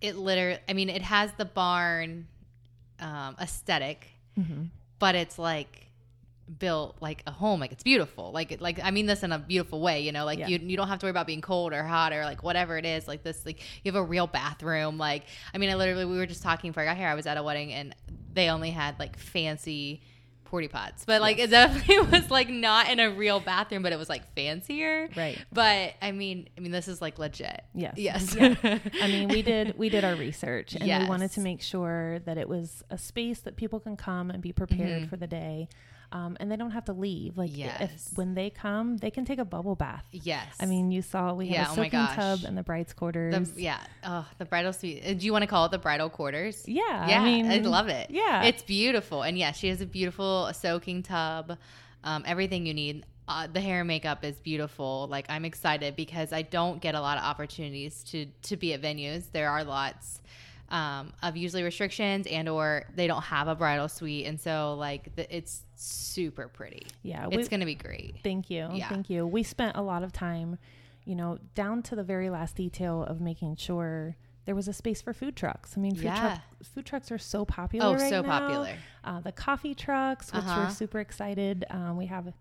it 0.00 0.16
literally, 0.16 0.58
I 0.68 0.72
mean, 0.74 0.88
it 0.90 1.02
has 1.02 1.32
the 1.38 1.44
barn 1.46 2.26
um, 3.00 3.36
aesthetic, 3.40 4.08
Mhm. 4.38 4.68
but 4.98 5.14
it's 5.14 5.38
like 5.38 5.86
built 6.58 6.96
like 7.00 7.22
a 7.26 7.30
home 7.30 7.60
like 7.60 7.70
it's 7.70 7.82
beautiful 7.84 8.32
like 8.32 8.50
it 8.50 8.60
like 8.60 8.80
i 8.82 8.90
mean 8.90 9.06
this 9.06 9.22
in 9.22 9.30
a 9.30 9.38
beautiful 9.38 9.80
way 9.80 10.00
you 10.00 10.10
know 10.10 10.24
like 10.24 10.38
Yeah. 10.38 10.48
you 10.48 10.58
you 10.58 10.76
don't 10.76 10.88
have 10.88 10.98
to 10.98 11.06
worry 11.06 11.10
about 11.10 11.26
being 11.26 11.40
cold 11.40 11.72
or 11.72 11.84
hot 11.84 12.12
or 12.12 12.24
like 12.24 12.42
whatever 12.42 12.76
it 12.76 12.84
is 12.84 13.06
like 13.06 13.22
this 13.22 13.46
like 13.46 13.60
you 13.84 13.92
have 13.92 14.00
a 14.00 14.04
real 14.04 14.26
bathroom 14.26 14.98
like 14.98 15.24
i 15.54 15.58
mean 15.58 15.70
i 15.70 15.74
literally 15.74 16.04
we 16.04 16.16
were 16.16 16.26
just 16.26 16.42
talking 16.42 16.70
before 16.70 16.82
i 16.82 16.86
got 16.86 16.96
here 16.96 17.06
i 17.06 17.14
was 17.14 17.26
at 17.26 17.36
a 17.36 17.42
wedding 17.42 17.72
and 17.72 17.94
they 18.32 18.48
only 18.48 18.70
had 18.70 18.98
like 18.98 19.16
fancy 19.18 20.02
porty 20.50 20.68
pots 20.68 21.04
but 21.04 21.20
like 21.20 21.38
it 21.38 21.50
definitely 21.50 22.00
was 22.10 22.28
like 22.28 22.48
not 22.48 22.88
in 22.90 22.98
a 22.98 23.08
real 23.10 23.38
bathroom 23.38 23.82
but 23.84 23.92
it 23.92 23.98
was 23.98 24.08
like 24.08 24.34
fancier 24.34 25.08
Right. 25.16 25.38
but 25.52 25.92
i 26.02 26.10
mean 26.10 26.48
i 26.58 26.60
mean 26.60 26.72
this 26.72 26.88
is 26.88 27.00
like 27.00 27.20
legit 27.20 27.62
Yes. 27.72 27.94
yes 27.96 28.34
Yeah. 28.34 28.56
I 29.00 29.06
mean, 29.06 29.28
we 29.28 29.42
did 29.42 29.74
we 29.78 29.88
did 29.88 30.02
our 30.04 30.16
research, 30.16 30.74
and 30.74 30.82
we 30.82 31.08
wanted 31.08 31.30
to 31.32 31.40
make 31.40 31.62
sure 31.62 32.18
that 32.20 32.36
it 32.36 32.48
was 32.48 32.82
a 32.90 32.98
space 32.98 33.38
that 33.42 33.54
people 33.56 33.78
can 33.78 33.96
come 33.96 34.30
and 34.30 34.42
be 34.42 34.52
prepared 34.52 35.04
Mhm. 35.04 35.08
for 35.08 35.16
the 35.16 35.28
day, 35.28 35.68
um, 36.12 36.36
and 36.40 36.50
they 36.50 36.56
don't 36.56 36.72
have 36.72 36.84
to 36.86 36.92
leave. 36.92 37.38
Like, 37.38 37.56
Yes. 37.56 37.80
if 37.80 38.18
when 38.18 38.34
they 38.34 38.50
come, 38.50 38.96
they 38.96 39.10
can 39.10 39.24
take 39.24 39.38
a 39.38 39.44
bubble 39.44 39.76
bath. 39.76 40.04
yes 40.10 40.46
I 40.58 40.66
mean, 40.66 40.90
you 40.90 41.02
saw 41.02 41.34
we 41.34 41.46
Yeah, 41.46 41.60
had 41.64 41.68
oh 41.68 41.72
a 41.72 41.74
soaking 41.76 41.90
gosh. 41.90 42.16
tub 42.16 42.38
in 42.48 42.54
the 42.56 42.62
bride's 42.62 42.92
quarters. 42.92 43.50
the, 43.52 43.62
yeah 43.62 43.80
oh 44.04 44.26
the 44.38 44.44
bridal 44.44 44.72
suite 44.72 45.18
do 45.18 45.24
you 45.26 45.32
want 45.32 45.42
to 45.42 45.46
call 45.46 45.64
it 45.66 45.70
the 45.70 45.78
bridal 45.78 46.10
quarters 46.10 46.64
yeah, 46.66 47.08
yeah, 47.08 47.20
I 47.20 47.24
mean, 47.24 47.50
I 47.50 47.58
love 47.58 47.88
it. 47.88 48.10
Yeah, 48.10 48.42
It's 48.44 48.62
beautiful. 48.62 49.22
And 49.22 49.38
yeah, 49.38 49.52
she 49.52 49.68
has 49.68 49.80
a 49.80 49.86
beautiful 49.86 50.50
soaking 50.52 51.02
tub, 51.04 51.56
um, 52.04 52.24
everything 52.26 52.66
you 52.66 52.74
need. 52.74 53.04
Uh, 53.28 53.46
the 53.46 53.60
hair 53.60 53.78
and 53.80 53.86
makeup 53.86 54.24
is 54.24 54.40
beautiful. 54.40 55.06
Like 55.08 55.26
I'm 55.28 55.44
excited 55.44 55.94
because 55.94 56.32
I 56.32 56.42
don't 56.42 56.80
get 56.80 56.96
a 56.96 57.00
lot 57.00 57.16
of 57.18 57.22
opportunities 57.24 58.02
to 58.10 58.26
to 58.48 58.56
be 58.56 58.72
at 58.74 58.82
venues. 58.82 59.30
There 59.30 59.48
are 59.48 59.62
lots 59.62 60.20
um, 60.70 61.12
of 61.22 61.36
usually 61.36 61.62
restrictions 61.62 62.26
and 62.26 62.48
or 62.48 62.84
they 62.94 63.06
don't 63.06 63.22
have 63.22 63.48
a 63.48 63.54
bridal 63.54 63.88
suite, 63.88 64.26
and 64.26 64.40
so 64.40 64.74
like 64.78 65.14
the, 65.16 65.34
it's 65.36 65.62
super 65.76 66.48
pretty. 66.48 66.86
yeah. 67.02 67.26
It's 67.30 67.48
gonna 67.48 67.64
be 67.66 67.74
great. 67.74 68.16
Thank 68.22 68.50
you. 68.50 68.68
Yeah. 68.72 68.88
Thank 68.88 69.10
you. 69.10 69.26
We 69.26 69.42
spent 69.42 69.76
a 69.76 69.82
lot 69.82 70.02
of 70.02 70.12
time, 70.12 70.58
you 71.04 71.14
know, 71.16 71.38
down 71.54 71.82
to 71.84 71.96
the 71.96 72.04
very 72.04 72.30
last 72.30 72.54
detail 72.56 73.02
of 73.02 73.20
making 73.20 73.56
sure 73.56 74.16
there 74.46 74.54
was 74.54 74.68
a 74.68 74.72
space 74.72 75.02
for 75.02 75.12
food 75.12 75.36
trucks. 75.36 75.74
I 75.76 75.80
mean, 75.80 75.94
food, 75.94 76.04
Yeah. 76.04 76.20
truck, 76.20 76.40
food 76.74 76.86
trucks 76.86 77.10
are 77.12 77.18
so 77.18 77.44
popular. 77.44 77.86
Oh, 77.86 77.92
right 77.94 78.08
so 78.10 78.22
now. 78.22 78.28
popular. 78.38 78.74
Uh, 79.04 79.20
the 79.20 79.32
coffee 79.32 79.74
trucks, 79.74 80.32
which 80.32 80.42
Uh-huh. 80.44 80.62
we're 80.64 80.70
super 80.70 80.98
excited. 81.00 81.64
Um, 81.70 81.96
we 81.96 82.06
have 82.06 82.32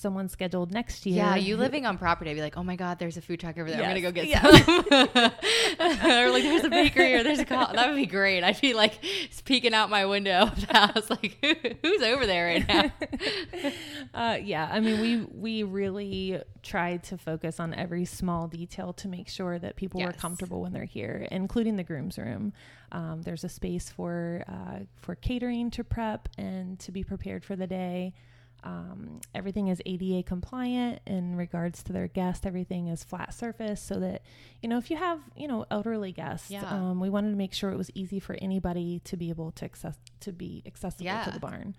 someone 0.00 0.28
scheduled 0.28 0.72
next 0.72 1.06
year. 1.06 1.16
Yeah, 1.16 1.36
you 1.36 1.56
living 1.56 1.86
on 1.86 1.98
property, 1.98 2.30
I'd 2.30 2.34
be 2.34 2.40
like, 2.40 2.56
oh 2.56 2.62
my 2.64 2.76
god, 2.76 2.98
there's 2.98 3.16
a 3.16 3.20
food 3.22 3.40
truck 3.40 3.58
over 3.58 3.70
there. 3.70 3.82
I'm 3.82 3.88
gonna 3.90 4.00
go 4.00 4.10
get 4.10 4.26
Yeah. 4.26 4.42
some. 4.42 4.84
or 6.10 6.30
like, 6.30 6.42
there's 6.42 6.64
a 6.64 6.70
bakery 6.70 7.14
or 7.14 7.22
there's 7.22 7.38
a 7.38 7.44
co- 7.44 7.72
that 7.72 7.88
would 7.88 7.96
be 7.96 8.06
great. 8.06 8.42
I'd 8.42 8.60
be 8.60 8.74
like 8.74 8.98
peeking 9.44 9.74
out 9.74 9.90
my 9.90 10.06
window 10.06 10.42
of 10.42 10.66
the 10.66 10.72
house, 10.72 11.10
like, 11.10 11.38
who's 11.82 12.02
over 12.02 12.26
there 12.26 12.46
right 12.46 12.68
now? 12.68 13.70
uh, 14.14 14.38
yeah, 14.42 14.68
I 14.70 14.80
mean, 14.80 15.00
we 15.00 15.24
we 15.32 15.62
really 15.62 16.42
tried 16.62 17.02
to 17.04 17.18
focus 17.18 17.60
on 17.60 17.74
every 17.74 18.04
small 18.04 18.48
detail 18.48 18.92
to 18.94 19.08
make 19.08 19.28
sure 19.28 19.58
that 19.58 19.76
people 19.76 20.00
were 20.00 20.12
comfortable 20.12 20.60
when 20.62 20.72
they're 20.72 20.84
here, 20.84 21.26
including 21.30 21.76
the 21.76 21.84
groom's 21.84 22.18
room. 22.18 22.52
Um, 22.92 23.22
there's 23.22 23.44
a 23.44 23.48
space 23.48 23.88
for 23.88 24.44
uh, 24.48 24.80
for 24.96 25.14
catering 25.14 25.70
to 25.72 25.84
prep 25.84 26.28
and 26.36 26.78
to 26.80 26.92
be 26.92 27.04
prepared 27.04 27.44
for 27.44 27.54
the 27.56 27.66
day. 27.66 28.14
Um, 28.62 29.20
everything 29.34 29.68
is 29.68 29.80
ADA 29.86 30.22
compliant 30.22 31.00
in 31.06 31.36
regards 31.36 31.82
to 31.84 31.92
their 31.92 32.08
guest. 32.08 32.46
Everything 32.46 32.88
is 32.88 33.02
flat 33.04 33.32
surface 33.34 33.80
so 33.82 34.00
that, 34.00 34.22
you 34.62 34.68
know, 34.68 34.78
if 34.78 34.90
you 34.90 34.96
have, 34.96 35.20
you 35.36 35.48
know, 35.48 35.66
elderly 35.70 36.12
guests, 36.12 36.50
Yeah. 36.50 36.64
um, 36.64 37.00
we 37.00 37.08
wanted 37.10 37.30
to 37.30 37.36
make 37.36 37.52
sure 37.52 37.70
it 37.70 37.76
was 37.76 37.90
easy 37.94 38.20
for 38.20 38.34
anybody 38.40 39.00
to 39.04 39.16
be 39.16 39.30
able 39.30 39.50
to 39.52 39.64
access, 39.64 39.96
to 40.20 40.32
be 40.32 40.62
accessible 40.66 41.04
Yeah. 41.06 41.24
to 41.24 41.30
the 41.30 41.40
barn. 41.40 41.74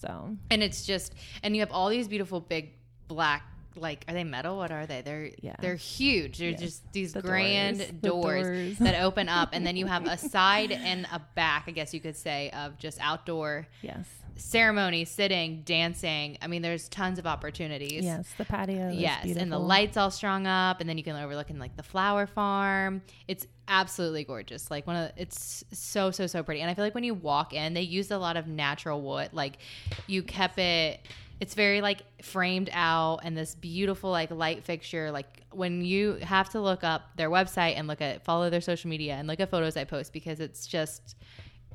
So 0.00 0.36
and 0.50 0.62
it's 0.62 0.84
just, 0.86 1.14
and 1.42 1.54
you 1.56 1.60
have 1.60 1.72
all 1.72 1.88
these 1.88 2.08
beautiful 2.08 2.40
big 2.40 2.72
black 3.08 3.42
like 3.76 4.04
are 4.08 4.14
they 4.14 4.24
metal? 4.24 4.56
What 4.56 4.72
are 4.72 4.86
they? 4.86 5.02
They're 5.02 5.30
Yeah. 5.40 5.54
they're 5.60 5.76
huge. 5.76 6.38
They're 6.38 6.50
Yes. 6.50 6.60
just 6.60 6.92
these 6.92 7.12
The 7.12 7.22
grand 7.22 7.78
doors. 7.78 7.88
The 7.90 8.08
doors, 8.08 8.46
doors. 8.46 8.78
that 8.78 9.00
open 9.02 9.28
up, 9.28 9.50
and 9.52 9.64
then 9.64 9.76
you 9.76 9.86
have 9.86 10.04
a 10.06 10.18
side 10.18 10.72
and 10.72 11.06
a 11.12 11.20
back, 11.36 11.64
I 11.68 11.70
guess 11.70 11.94
you 11.94 12.00
could 12.00 12.16
say, 12.16 12.50
of 12.50 12.76
just 12.76 12.98
outdoor 13.00 13.68
Yes. 13.82 14.08
Ceremony, 14.38 15.04
sitting, 15.04 15.62
dancing. 15.62 16.38
I 16.40 16.46
mean, 16.46 16.62
there's 16.62 16.88
tons 16.88 17.18
of 17.18 17.26
opportunities. 17.26 18.04
Yes. 18.04 18.28
The 18.38 18.44
patio. 18.44 18.88
is 18.88 18.96
Yes, 18.96 19.36
and 19.36 19.52
the 19.52 19.58
lights 19.58 19.96
all 19.96 20.10
strung 20.10 20.46
up, 20.46 20.80
and 20.80 20.88
then 20.88 20.96
you 20.96 21.04
can 21.04 21.16
overlook 21.16 21.50
in 21.50 21.58
like 21.58 21.76
the 21.76 21.82
flower 21.82 22.26
farm. 22.26 23.02
It's 23.26 23.46
absolutely 23.66 24.24
gorgeous. 24.24 24.70
Like 24.70 24.86
one 24.86 24.96
of 24.96 25.14
the, 25.14 25.22
it's 25.22 25.64
so 25.72 26.10
so 26.10 26.26
so 26.26 26.42
pretty. 26.42 26.60
And 26.60 26.70
I 26.70 26.74
feel 26.74 26.84
like 26.84 26.94
when 26.94 27.04
you 27.04 27.14
walk 27.14 27.52
in, 27.52 27.74
they 27.74 27.82
used 27.82 28.10
a 28.10 28.18
lot 28.18 28.36
of 28.36 28.46
natural 28.46 29.02
wood. 29.02 29.30
Like 29.32 29.58
you 30.06 30.22
kept 30.22 30.58
it. 30.58 31.00
It's 31.40 31.54
very 31.54 31.80
like 31.80 32.02
framed 32.22 32.70
out, 32.72 33.20
and 33.22 33.36
this 33.36 33.54
beautiful 33.54 34.10
like 34.10 34.30
light 34.30 34.64
fixture. 34.64 35.10
Like 35.10 35.26
when 35.52 35.84
you 35.84 36.14
have 36.22 36.50
to 36.50 36.60
look 36.60 36.84
up 36.84 37.16
their 37.16 37.30
website 37.30 37.74
and 37.76 37.86
look 37.86 38.00
at 38.00 38.24
follow 38.24 38.50
their 38.50 38.60
social 38.60 38.90
media 38.90 39.14
and 39.14 39.28
look 39.28 39.40
at 39.40 39.50
photos 39.50 39.76
I 39.76 39.84
post 39.84 40.12
because 40.12 40.40
it's 40.40 40.66
just 40.66 41.16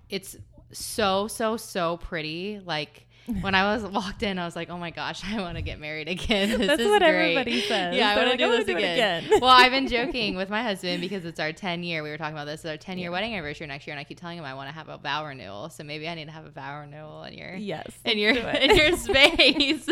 it's 0.10 0.36
so 0.74 1.27
so 1.27 1.58
so 1.58 1.98
pretty. 1.98 2.60
Like 2.63 3.08
when 3.42 3.56
I 3.56 3.74
was 3.74 3.84
walked 3.92 4.22
in, 4.24 4.38
I 4.38 4.44
was 4.46 4.56
like, 4.56 4.70
"Oh 4.70 4.77
my 4.77 4.89
gosh, 4.92 5.22
I 5.34 5.39
want 5.42 5.56
to 5.56 5.62
get 5.62 5.80
married 5.80 6.08
again." 6.10 6.50
This 6.58 6.68
That's 6.68 6.82
is 6.82 6.88
what 6.88 7.00
great. 7.01 7.32
everybody 7.38 7.62
says. 7.62 7.96
Yeah, 7.96 8.10
I 8.10 8.15
want 8.18 8.27
to 8.27 8.34
"I 8.34 8.38
do 8.48 8.51
this 8.51 8.65
do 8.65 8.75
again. 8.75 9.24
again." 9.24 9.39
well, 9.42 9.50
I've 9.51 9.72
been 9.72 9.88
joking 9.88 10.36
with 10.36 10.50
my 10.50 10.62
husband 10.62 11.00
because 11.01 11.24
it's 11.25 11.39
our 11.39 11.53
10 11.53 11.84
year. 11.84 12.03
We 12.03 12.10
were 12.10 12.18
talking 12.18 12.34
about 12.34 12.46
this. 12.46 12.62
It's 12.62 12.70
our 12.70 12.77
10 12.77 12.98
year 12.98 13.12
wedding 13.12 13.34
anniversary 13.34 13.68
next 13.68 13.88
year, 13.88 13.94
and 13.94 14.00
I 14.00 14.03
keep 14.03 14.20
telling 14.20 14.38
him 14.38 14.44
I 14.46 14.53
want 14.56 14.68
to 14.70 14.74
have 14.75 14.89
a 14.89 14.98
vow 14.98 15.25
renewal. 15.25 15.70
So 15.70 15.84
maybe 15.84 16.08
I 16.10 16.15
need 16.15 16.25
to 16.25 16.32
have 16.32 16.46
a 16.46 16.50
vow 16.51 16.82
renewal 16.82 17.24
in 17.24 17.34
your 17.34 17.56
Yes. 17.56 17.88
in 18.03 18.18
your 18.18 18.34
let's 18.34 18.60
do 18.60 18.65
it. 18.65 18.72
in 18.72 18.77
your 18.77 18.98
space. 18.98 19.89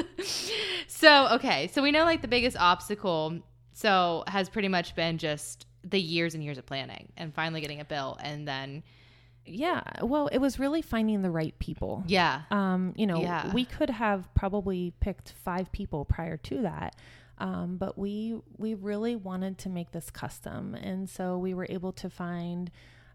so 0.88 1.28
okay, 1.36 1.68
so 1.74 1.82
we 1.82 1.92
know 1.92 2.04
like 2.04 2.22
the 2.22 2.28
biggest 2.28 2.58
obstacle 2.58 3.40
so 3.74 4.24
has 4.28 4.50
pretty 4.50 4.68
much 4.68 4.96
been 4.96 5.18
just 5.18 5.66
the 5.84 6.00
years 6.00 6.36
and 6.36 6.44
years 6.44 6.58
of 6.58 6.66
planning 6.66 7.12
and 7.18 7.34
finally 7.34 7.62
getting 7.62 7.80
it 7.80 7.88
built, 7.88 8.20
and 8.22 8.48
then 8.48 8.84
yeah. 9.46 9.82
Well, 10.02 10.28
it 10.28 10.38
was 10.38 10.60
really 10.60 10.82
finding 10.82 11.22
the 11.22 11.32
right 11.32 11.58
people. 11.60 12.04
yeah, 12.08 12.44
Um, 12.52 12.94
you 12.96 13.08
know, 13.08 13.22
Yeah. 13.22 13.54
we 13.54 13.66
could 13.66 13.90
have 13.90 14.34
probably 14.34 14.94
picked 15.00 15.32
five 15.32 15.72
people 15.72 16.06
prior 16.06 16.38
to 16.38 16.62
that. 16.62 16.96
Um, 17.38 17.78
but 17.78 17.98
we 17.98 18.40
we 18.58 18.76
really 18.76 19.16
wanted 19.16 19.58
to 19.60 19.70
make 19.70 19.92
this 19.92 20.12
custom, 20.12 20.76
and 20.76 21.10
so 21.10 21.40
we 21.40 21.56
were 21.56 21.66
able 21.70 21.92
to 21.94 22.10
find 22.10 22.70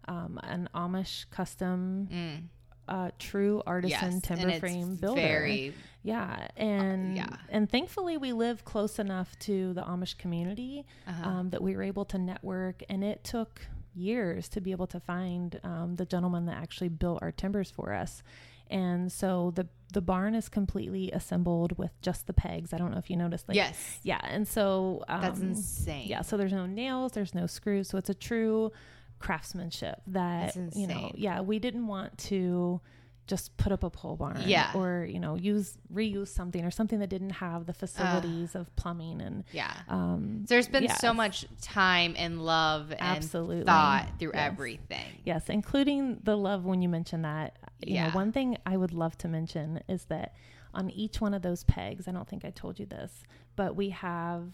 um, 0.09 0.37
an 0.43 0.67
Amish 0.75 1.29
custom, 1.31 2.09
mm, 2.11 2.43
uh, 2.89 3.11
true 3.19 3.63
artisan 3.65 4.13
yes, 4.15 4.21
timber 4.21 4.59
frame 4.59 4.95
builder. 4.97 5.21
Very 5.21 5.73
yeah, 6.03 6.47
and 6.57 7.15
yeah. 7.15 7.37
and 7.49 7.69
thankfully 7.69 8.17
we 8.17 8.33
live 8.33 8.65
close 8.65 8.99
enough 8.99 9.37
to 9.39 9.73
the 9.73 9.81
Amish 9.83 10.17
community 10.17 10.85
uh-huh. 11.07 11.29
um, 11.29 11.49
that 11.51 11.61
we 11.61 11.73
were 11.77 11.83
able 11.83 12.03
to 12.05 12.17
network, 12.17 12.83
and 12.89 13.05
it 13.05 13.23
took 13.23 13.61
years 13.97 14.47
to 14.49 14.61
be 14.61 14.71
able 14.71 14.87
to 14.87 14.99
find 14.99 15.59
um, 15.63 15.95
the 15.95 16.05
gentleman 16.05 16.45
that 16.45 16.57
actually 16.57 16.89
built 16.89 17.19
our 17.21 17.31
timbers 17.31 17.69
for 17.71 17.93
us. 17.93 18.23
And 18.69 19.11
so 19.11 19.51
the 19.55 19.67
the 19.93 20.01
barn 20.01 20.35
is 20.35 20.49
completely 20.49 21.09
assembled 21.11 21.77
with 21.77 21.91
just 22.01 22.27
the 22.27 22.33
pegs. 22.33 22.73
I 22.73 22.77
don't 22.77 22.91
know 22.91 22.97
if 22.97 23.09
you 23.09 23.15
noticed. 23.15 23.47
Like, 23.47 23.55
yes, 23.55 23.99
Yeah, 24.03 24.19
and 24.23 24.45
so 24.45 25.05
um, 25.07 25.21
that's 25.21 25.39
insane. 25.39 26.07
yeah, 26.09 26.21
so 26.21 26.35
there's 26.35 26.51
no 26.51 26.65
nails, 26.65 27.13
there's 27.13 27.33
no 27.33 27.47
screws, 27.47 27.87
so 27.87 27.97
it's 27.97 28.09
a 28.09 28.13
true 28.13 28.73
craftsmanship 29.19 30.01
that 30.07 30.55
you 30.75 30.87
know. 30.87 31.11
Yeah, 31.15 31.41
we 31.41 31.59
didn't 31.59 31.87
want 31.87 32.17
to 32.29 32.81
just 33.27 33.55
put 33.57 33.71
up 33.71 33.83
a 33.83 33.89
pole 33.89 34.15
barn, 34.15 34.41
Yeah. 34.45 34.71
or 34.73 35.05
you 35.09 35.19
know 35.19 35.35
use 35.35 35.77
reuse 35.93 36.29
something 36.29 36.63
or 36.65 36.71
something 36.71 36.99
that 36.99 37.09
didn't 37.09 37.31
have 37.31 37.65
the 37.65 37.73
facilities 37.73 38.55
of 38.55 38.73
plumbing 38.75 39.21
and 39.21 39.43
yeah. 39.51 39.73
um, 39.89 40.45
There's 40.47 40.67
been 40.69 40.87
so 40.89 41.13
much 41.13 41.45
time 41.61 42.15
and 42.17 42.41
love 42.43 42.91
and 42.91 43.01
Absolutely. 43.01 43.65
thought 43.65 44.07
through 44.19 44.31
Yes. 44.33 44.51
everything. 44.51 45.05
Yes, 45.25 45.49
including 45.49 46.21
the 46.23 46.37
love 46.37 46.63
when 46.65 46.81
you 46.81 46.89
mention 46.89 47.21
that. 47.23 47.57
You 47.85 47.95
Yeah. 47.95 48.07
know, 48.07 48.13
one 48.15 48.31
thing 48.31 48.57
I 48.65 48.77
would 48.77 48.93
love 48.93 49.17
to 49.19 49.27
mention 49.27 49.81
is 49.87 50.05
that 50.05 50.33
on 50.73 50.89
each 50.89 51.19
one 51.21 51.33
of 51.33 51.41
those 51.41 51.63
pegs, 51.65 52.07
I 52.07 52.11
don't 52.11 52.27
think 52.27 52.45
I 52.45 52.51
told 52.51 52.79
you 52.79 52.85
this, 52.85 53.23
but 53.55 53.75
we 53.75 53.89
have 53.89 54.53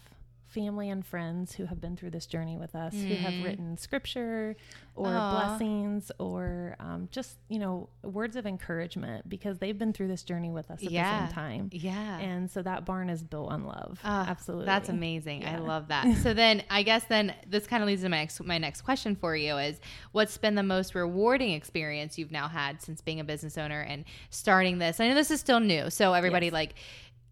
family 0.54 0.88
and 0.88 1.04
friends 1.04 1.54
who 1.54 1.66
have 1.66 1.80
been 1.80 1.96
through 1.96 2.10
this 2.10 2.26
journey 2.26 2.56
with 2.56 2.74
us 2.76 2.94
who 2.94 3.14
have 3.16 3.34
Mm. 3.34 3.42
written 3.44 3.76
scripture 3.76 4.56
or 4.94 5.08
Aw. 5.08 5.30
blessings 5.30 6.12
or 6.20 6.76
um, 6.78 7.08
just, 7.10 7.36
you 7.48 7.58
know, 7.58 7.88
words 8.04 8.36
of 8.36 8.46
encouragement 8.46 9.28
because 9.28 9.58
they've 9.58 9.76
been 9.78 9.92
through 9.92 10.06
this 10.08 10.22
journey 10.22 10.50
with 10.50 10.70
us 10.70 10.80
at 10.84 10.90
Yeah. 10.92 11.20
the 11.22 11.26
same 11.26 11.34
time. 11.34 11.70
Yeah. 11.72 12.18
And 12.20 12.48
so 12.50 12.62
that 12.62 12.84
barn 12.84 13.10
is 13.10 13.24
built 13.24 13.50
on 13.50 13.64
love. 13.64 13.98
Ah, 14.04 14.26
Absolutely. 14.28 14.66
That's 14.66 14.88
amazing. 14.88 15.44
I 15.44 15.58
love 15.58 15.88
that. 15.88 16.06
So 16.24 16.32
then 16.32 16.62
I 16.70 16.84
guess 16.84 17.04
then 17.04 17.34
this 17.46 17.66
kind 17.66 17.82
of 17.82 17.86
leads 17.88 18.02
to 18.02 18.08
my 18.08 18.18
next 18.18 18.40
my 18.44 18.58
next 18.58 18.82
question 18.82 19.16
for 19.16 19.34
you 19.36 19.56
is 19.58 19.80
what's 20.12 20.38
been 20.38 20.54
the 20.54 20.62
most 20.62 20.94
rewarding 20.94 21.52
experience 21.52 22.16
you've 22.16 22.30
now 22.32 22.46
had 22.48 22.80
since 22.80 23.00
being 23.00 23.18
a 23.20 23.24
business 23.24 23.58
owner 23.58 23.80
and 23.80 24.04
starting 24.30 24.78
this? 24.78 25.00
I 25.00 25.08
know 25.08 25.14
this 25.14 25.30
is 25.32 25.40
still 25.40 25.60
new. 25.60 25.90
So 25.90 26.14
everybody 26.14 26.46
Yes. 26.46 26.52
like 26.52 26.74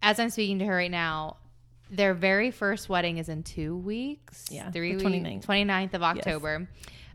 as 0.01 0.19
I'm 0.19 0.29
speaking 0.29 0.59
to 0.59 0.65
her 0.65 0.75
right 0.75 0.91
now, 0.91 1.37
their 1.95 2.13
very 2.13 2.51
first 2.51 2.89
wedding 2.89 3.17
is 3.17 3.29
in 3.29 3.43
2 3.43 3.77
weeks. 3.77 4.45
Yeah, 4.49 4.71
3 4.71 4.95
the 4.95 5.05
weeks 5.05 5.45
29th. 5.45 5.45
29th 5.45 5.93
of 5.93 6.03
October. 6.03 6.67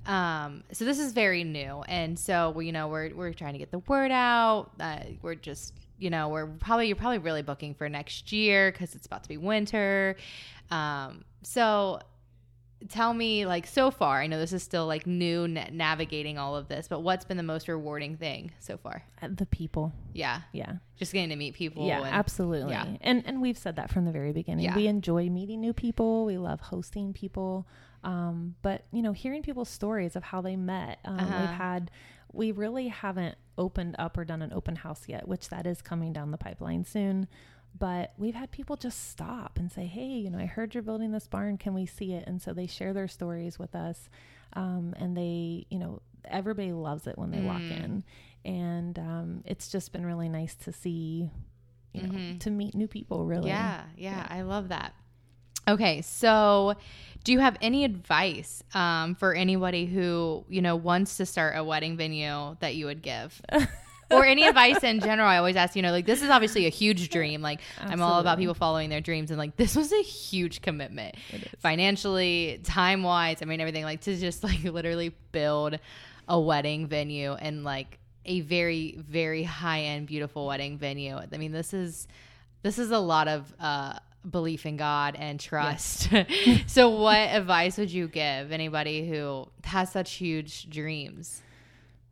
Um, 0.06 0.64
so 0.72 0.84
this 0.84 0.98
is 0.98 1.12
very 1.12 1.44
new, 1.44 1.82
and 1.86 2.18
so 2.18 2.50
we, 2.50 2.66
you 2.66 2.72
know, 2.72 2.88
we're 2.88 3.14
we're 3.14 3.32
trying 3.34 3.52
to 3.52 3.58
get 3.58 3.70
the 3.70 3.80
word 3.80 4.10
out. 4.10 4.70
Uh, 4.80 5.00
we're 5.20 5.34
just, 5.34 5.74
you 5.98 6.08
know, 6.08 6.30
we're 6.30 6.46
probably 6.46 6.86
you're 6.86 6.96
probably 6.96 7.18
really 7.18 7.42
booking 7.42 7.74
for 7.74 7.88
next 7.90 8.32
year 8.32 8.72
because 8.72 8.94
it's 8.94 9.04
about 9.06 9.24
to 9.24 9.28
be 9.28 9.36
winter. 9.36 10.16
Um, 10.70 11.24
so 11.42 12.00
tell 12.88 13.12
me, 13.12 13.44
like, 13.46 13.66
so 13.66 13.90
far, 13.90 14.20
I 14.20 14.26
know 14.28 14.38
this 14.38 14.52
is 14.52 14.62
still 14.62 14.86
like 14.86 15.06
new 15.06 15.48
na- 15.48 15.66
navigating 15.72 16.38
all 16.38 16.54
of 16.56 16.68
this, 16.68 16.86
but 16.88 17.00
what's 17.00 17.24
been 17.24 17.36
the 17.36 17.42
most 17.42 17.66
rewarding 17.68 18.16
thing 18.16 18.52
so 18.60 18.76
far? 18.76 19.02
Uh, 19.20 19.28
The 19.32 19.46
people. 19.46 19.92
Yeah, 20.12 20.42
Yeah. 20.52 20.74
just 20.96 21.12
getting 21.12 21.30
to 21.30 21.36
meet 21.36 21.54
people. 21.54 21.86
Yeah, 21.86 21.98
and, 22.04 22.14
absolutely. 22.14 22.72
yeah. 22.72 22.86
And 23.00 23.24
and 23.26 23.40
we've 23.42 23.58
said 23.58 23.76
that 23.76 23.90
from 23.90 24.04
the 24.04 24.12
very 24.12 24.32
beginning. 24.32 24.64
Yeah. 24.64 24.76
We 24.76 24.86
enjoy 24.86 25.28
meeting 25.28 25.60
new 25.60 25.72
people. 25.72 26.24
We 26.24 26.38
love 26.38 26.60
hosting 26.60 27.12
people. 27.12 27.66
Um, 28.04 28.54
but 28.62 28.84
you 28.92 29.02
know, 29.02 29.12
hearing 29.12 29.42
people's 29.42 29.68
stories 29.68 30.14
of 30.14 30.22
how 30.22 30.40
they 30.40 30.54
met. 30.56 30.98
Um, 31.04 31.18
Uh-huh. 31.18 31.36
We've 31.40 31.50
had. 31.50 31.90
We 32.30 32.52
really 32.52 32.88
haven't 32.88 33.36
opened 33.56 33.96
up 33.98 34.18
or 34.18 34.24
done 34.24 34.42
an 34.42 34.52
open 34.52 34.76
house 34.76 35.08
yet, 35.08 35.26
which 35.26 35.48
that 35.48 35.66
is 35.66 35.80
coming 35.80 36.12
down 36.12 36.30
the 36.30 36.36
pipeline 36.36 36.84
soon. 36.84 37.26
But 37.76 38.12
we've 38.16 38.34
had 38.34 38.50
people 38.50 38.76
just 38.76 39.10
stop 39.10 39.58
and 39.58 39.70
say, 39.70 39.86
"Hey, 39.86 40.06
you 40.18 40.30
know, 40.30 40.38
I 40.38 40.46
heard 40.46 40.74
you're 40.74 40.82
building 40.82 41.12
this 41.12 41.26
barn. 41.26 41.58
Can 41.58 41.74
we 41.74 41.86
see 41.86 42.12
it?" 42.12 42.24
And 42.26 42.40
so 42.42 42.52
they 42.52 42.66
share 42.66 42.92
their 42.92 43.08
stories 43.08 43.58
with 43.58 43.74
us, 43.74 44.08
um, 44.54 44.94
and 44.98 45.16
they, 45.16 45.66
you 45.70 45.78
know, 45.78 46.02
everybody 46.24 46.72
loves 46.72 47.06
it 47.06 47.16
when 47.18 47.30
they 47.30 47.40
walk 47.40 47.60
Mm. 47.62 47.84
in, 47.84 48.04
and 48.44 48.98
um, 48.98 49.42
it's 49.44 49.68
just 49.70 49.92
been 49.92 50.04
really 50.04 50.28
nice 50.28 50.54
to 50.56 50.72
see, 50.72 51.30
you 51.92 52.02
know, 52.02 52.08
Mhm. 52.08 52.40
to 52.40 52.50
meet 52.50 52.74
new 52.74 52.88
people. 52.88 53.24
Really, 53.26 53.48
Yeah, 53.50 53.84
yeah, 53.96 54.26
I 54.28 54.42
love 54.42 54.68
that. 54.70 54.94
Okay, 55.68 56.00
so 56.00 56.74
do 57.24 57.32
you 57.32 57.40
have 57.40 57.56
any 57.60 57.84
advice 57.84 58.62
um, 58.74 59.14
for 59.14 59.34
anybody 59.34 59.84
who 59.86 60.44
you 60.48 60.62
know 60.62 60.74
wants 60.76 61.18
to 61.18 61.26
start 61.26 61.56
a 61.56 61.62
wedding 61.62 61.96
venue 61.96 62.56
that 62.60 62.74
you 62.74 62.86
would 62.86 63.02
give? 63.02 63.40
or 64.10 64.24
any 64.24 64.44
advice 64.44 64.82
in 64.82 65.00
general. 65.00 65.28
I 65.28 65.38
always 65.38 65.56
ask, 65.56 65.76
you 65.76 65.82
know, 65.82 65.90
like 65.90 66.06
this 66.06 66.22
is 66.22 66.30
obviously 66.30 66.66
a 66.66 66.70
huge 66.70 67.08
dream. 67.10 67.42
Like 67.42 67.60
I'm 67.80 68.00
all 68.00 68.20
about 68.20 68.38
people 68.38 68.54
following 68.54 68.90
their 68.90 69.00
dreams, 69.00 69.30
and 69.30 69.38
like 69.38 69.56
this 69.56 69.76
was 69.76 69.92
a 69.92 70.02
huge 70.02 70.62
commitment, 70.62 71.16
financially, 71.58 72.60
time 72.64 73.02
wise. 73.02 73.38
I 73.42 73.44
mean, 73.44 73.60
everything. 73.60 73.84
Like 73.84 74.00
to 74.02 74.16
just 74.16 74.44
like 74.44 74.62
literally 74.64 75.14
build 75.32 75.78
a 76.28 76.38
wedding 76.38 76.86
venue 76.86 77.32
and 77.32 77.64
like 77.64 77.98
a 78.26 78.42
very 78.42 78.96
very 78.98 79.42
high 79.42 79.80
end 79.80 80.06
beautiful 80.06 80.46
wedding 80.46 80.78
venue. 80.78 81.16
I 81.16 81.36
mean, 81.36 81.52
this 81.52 81.72
is 81.72 82.06
this 82.62 82.78
is 82.78 82.90
a 82.90 82.98
lot 82.98 83.28
of 83.28 83.54
uh, 83.60 83.98
belief 84.28 84.66
in 84.66 84.76
God 84.76 85.16
and 85.18 85.38
trust. 85.38 86.08
so, 86.66 86.88
what 86.90 87.16
advice 87.16 87.78
would 87.78 87.90
you 87.90 88.08
give 88.08 88.52
anybody 88.52 89.08
who 89.08 89.48
has 89.64 89.90
such 89.92 90.12
huge 90.14 90.68
dreams? 90.68 91.42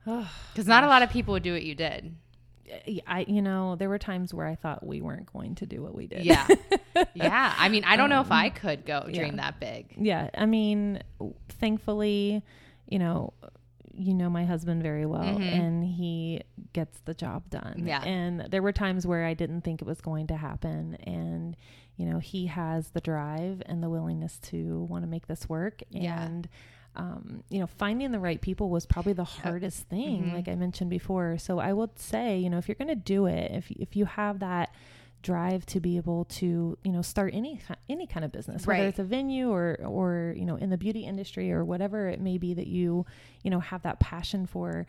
Because 0.52 0.66
not 0.66 0.84
a 0.84 0.86
lot 0.86 1.02
of 1.02 1.10
people 1.10 1.32
would 1.32 1.42
do 1.42 1.52
what 1.52 1.62
you 1.62 1.74
did. 1.74 2.14
I, 3.06 3.24
you 3.28 3.42
know, 3.42 3.76
there 3.76 3.88
were 3.88 3.98
times 3.98 4.34
where 4.34 4.46
I 4.46 4.56
thought 4.56 4.84
we 4.84 5.00
weren't 5.00 5.32
going 5.32 5.54
to 5.56 5.66
do 5.66 5.82
what 5.82 5.94
we 5.94 6.06
did. 6.08 6.24
Yeah, 6.24 6.46
yeah. 7.14 7.54
I 7.56 7.68
mean, 7.68 7.84
I 7.84 7.96
don't 7.96 8.10
know 8.10 8.20
if 8.22 8.26
Um, 8.32 8.36
I 8.38 8.50
could 8.50 8.84
go 8.84 9.02
dream 9.02 9.36
yeah. 9.36 9.42
that 9.50 9.60
big. 9.60 9.94
yeah. 9.96 10.30
I 10.36 10.46
mean, 10.46 11.00
thankfully, 11.48 12.42
you 12.88 12.98
know, 12.98 13.32
you 13.94 14.14
know 14.14 14.28
my 14.28 14.44
husband 14.44 14.82
very 14.82 15.06
well, 15.06 15.22
Mhm. 15.38 15.40
and 15.58 15.84
he 15.84 16.42
gets 16.72 16.98
the 17.04 17.14
job 17.14 17.48
done. 17.50 17.84
Yeah. 17.86 18.02
And 18.04 18.40
there 18.50 18.62
were 18.62 18.72
times 18.72 19.06
where 19.06 19.24
I 19.24 19.34
didn't 19.34 19.62
think 19.62 19.80
it 19.80 19.86
was 19.86 20.00
going 20.00 20.26
to 20.28 20.36
happen, 20.36 20.96
and 21.04 21.56
you 21.96 22.04
know, 22.04 22.18
he 22.18 22.46
has 22.46 22.90
the 22.90 23.00
drive 23.00 23.62
and 23.64 23.82
the 23.82 23.88
willingness 23.88 24.38
to 24.40 24.82
want 24.90 25.02
to 25.04 25.08
make 25.08 25.28
this 25.28 25.48
work. 25.48 25.82
Yeah. 25.90 26.28
Um, 26.96 27.42
you 27.50 27.60
know, 27.60 27.66
finding 27.66 28.10
the 28.10 28.18
right 28.18 28.40
people 28.40 28.70
was 28.70 28.86
probably 28.86 29.12
the 29.12 29.24
hardest 29.24 29.84
thing, 29.88 30.24
Mhm. 30.30 30.32
like 30.32 30.48
I 30.48 30.54
mentioned 30.54 30.88
before. 30.90 31.36
So 31.38 31.58
I 31.58 31.72
would 31.72 31.98
say, 31.98 32.38
you 32.38 32.48
know, 32.48 32.56
if 32.58 32.68
you're 32.68 32.74
going 32.74 32.88
to 32.88 32.94
do 32.94 33.26
it, 33.26 33.52
if 33.52 33.70
if 33.70 33.94
you 33.96 34.06
have 34.06 34.38
that 34.40 34.70
drive 35.22 35.66
to 35.66 35.80
be 35.80 35.96
able 35.96 36.24
to 36.26 36.78
you 36.84 36.92
know 36.92 37.02
start 37.02 37.34
any 37.34 37.58
any 37.88 38.06
kind 38.06 38.24
of 38.24 38.30
business 38.30 38.64
whether 38.64 38.86
it's 38.86 38.98
a 39.00 39.02
venue 39.04 39.50
or 39.50 39.76
or 39.84 40.32
you 40.36 40.44
know 40.44 40.54
in 40.54 40.70
the 40.70 40.76
beauty 40.76 41.00
industry 41.04 41.50
or 41.50 41.64
whatever 41.64 42.08
it 42.08 42.20
may 42.20 42.38
be 42.38 42.54
that 42.54 42.68
you 42.68 43.04
you 43.42 43.50
know 43.50 43.58
have 43.58 43.82
that 43.82 43.98
passion 43.98 44.46
for 44.46 44.86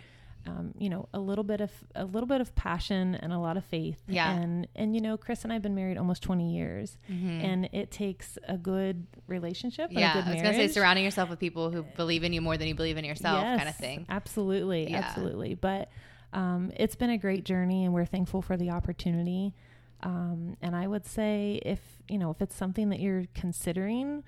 um, 0.47 0.73
you 0.77 0.89
know 0.89 1.07
a 1.13 1.19
little 1.19 1.43
bit 1.43 1.61
of 1.61 1.71
a 1.95 2.05
little 2.05 2.27
bit 2.27 2.39
of 2.41 2.55
passion 2.55 3.15
and 3.15 3.33
a 3.33 3.37
lot 3.37 3.57
of 3.57 3.65
faith 3.65 4.01
Yeah. 4.07 4.31
and 4.31 4.67
and 4.75 4.95
you 4.95 5.01
know 5.01 5.17
chris 5.17 5.43
and 5.43 5.51
i've 5.51 5.61
been 5.61 5.75
married 5.75 5.97
almost 5.97 6.23
20 6.23 6.53
years 6.55 6.97
Mhm. 7.11 7.43
and 7.43 7.69
it 7.73 7.91
takes 7.91 8.37
a 8.47 8.57
good 8.57 9.05
relationship 9.27 9.91
yeah, 9.91 10.11
a 10.11 10.13
good 10.23 10.29
I 10.29 10.33
was 10.33 10.41
gonna 10.41 10.53
say 10.55 10.67
surrounding 10.67 11.03
yourself 11.05 11.29
with 11.29 11.39
people 11.39 11.69
who 11.71 11.83
believe 11.95 12.23
in 12.23 12.31
you 12.33 12.41
more 12.41 12.55
than 12.57 12.67
you 12.67 12.75
believe 12.75 12.97
in 12.97 13.05
yourself, 13.05 13.43
kind 13.43 13.67
of 13.69 13.75
thing. 13.75 14.05
Absolutely, 14.09 14.89
Yeah. 14.91 14.97
absolutely. 14.99 15.55
But 15.55 15.89
um, 16.33 16.71
it's 16.75 16.95
been 16.95 17.09
a 17.09 17.17
great 17.17 17.43
journey, 17.45 17.85
and 17.85 17.93
we're 17.93 18.05
thankful 18.05 18.41
for 18.41 18.57
the 18.57 18.69
opportunity. 18.69 19.53
Um, 20.03 20.57
and 20.61 20.75
I 20.75 20.85
would 20.87 21.05
say, 21.05 21.59
if 21.65 21.79
you 22.09 22.17
know, 22.17 22.29
if 22.31 22.41
it's 22.41 22.55
something 22.55 22.89
that 22.89 22.99
you're 22.99 23.25
considering, 23.33 24.23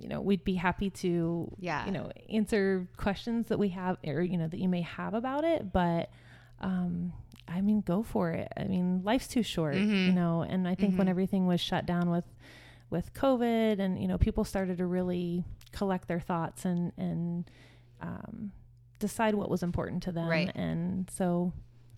you 0.00 0.08
know, 0.08 0.20
we'd 0.20 0.44
be 0.44 0.54
happy 0.54 0.90
to, 0.90 1.50
Yeah. 1.58 1.84
you 1.86 1.92
know, 1.92 2.10
answer 2.30 2.88
questions 2.96 3.48
that 3.48 3.58
we 3.58 3.68
have, 3.70 3.98
or 4.06 4.22
you 4.22 4.38
know, 4.38 4.48
that 4.48 4.58
you 4.58 4.68
may 4.68 4.82
have 4.82 5.14
about 5.14 5.44
it. 5.44 5.72
But 5.72 6.10
um, 6.60 7.12
I 7.48 7.60
mean, 7.60 7.80
go 7.80 8.02
for 8.02 8.30
it. 8.30 8.52
I 8.56 8.64
mean, 8.64 9.02
life's 9.02 9.26
too 9.28 9.42
short, 9.42 9.74
you 9.76 9.82
Mhm. 9.82 10.14
know. 10.14 10.42
And 10.42 10.66
I 10.68 10.74
think 10.74 10.96
when 10.98 11.06
Mhm. 11.06 11.10
everything 11.10 11.46
was 11.46 11.60
shut 11.60 11.86
down 11.86 12.10
with 12.10 12.24
with 12.90 13.14
COVID, 13.14 13.78
and 13.78 14.00
you 14.02 14.08
know, 14.08 14.18
people 14.18 14.42
started 14.44 14.78
to 14.78 14.86
really 14.86 15.44
collect 15.72 16.08
their 16.08 16.18
thoughts 16.20 16.64
and 16.64 16.92
and 16.96 17.50
um, 18.00 18.52
decide 18.98 19.34
what 19.34 19.48
was 19.50 19.62
important 19.62 20.02
to 20.04 20.12
them. 20.12 20.28
Right. 20.28 20.50
And 20.54 21.08
so, 21.10 21.52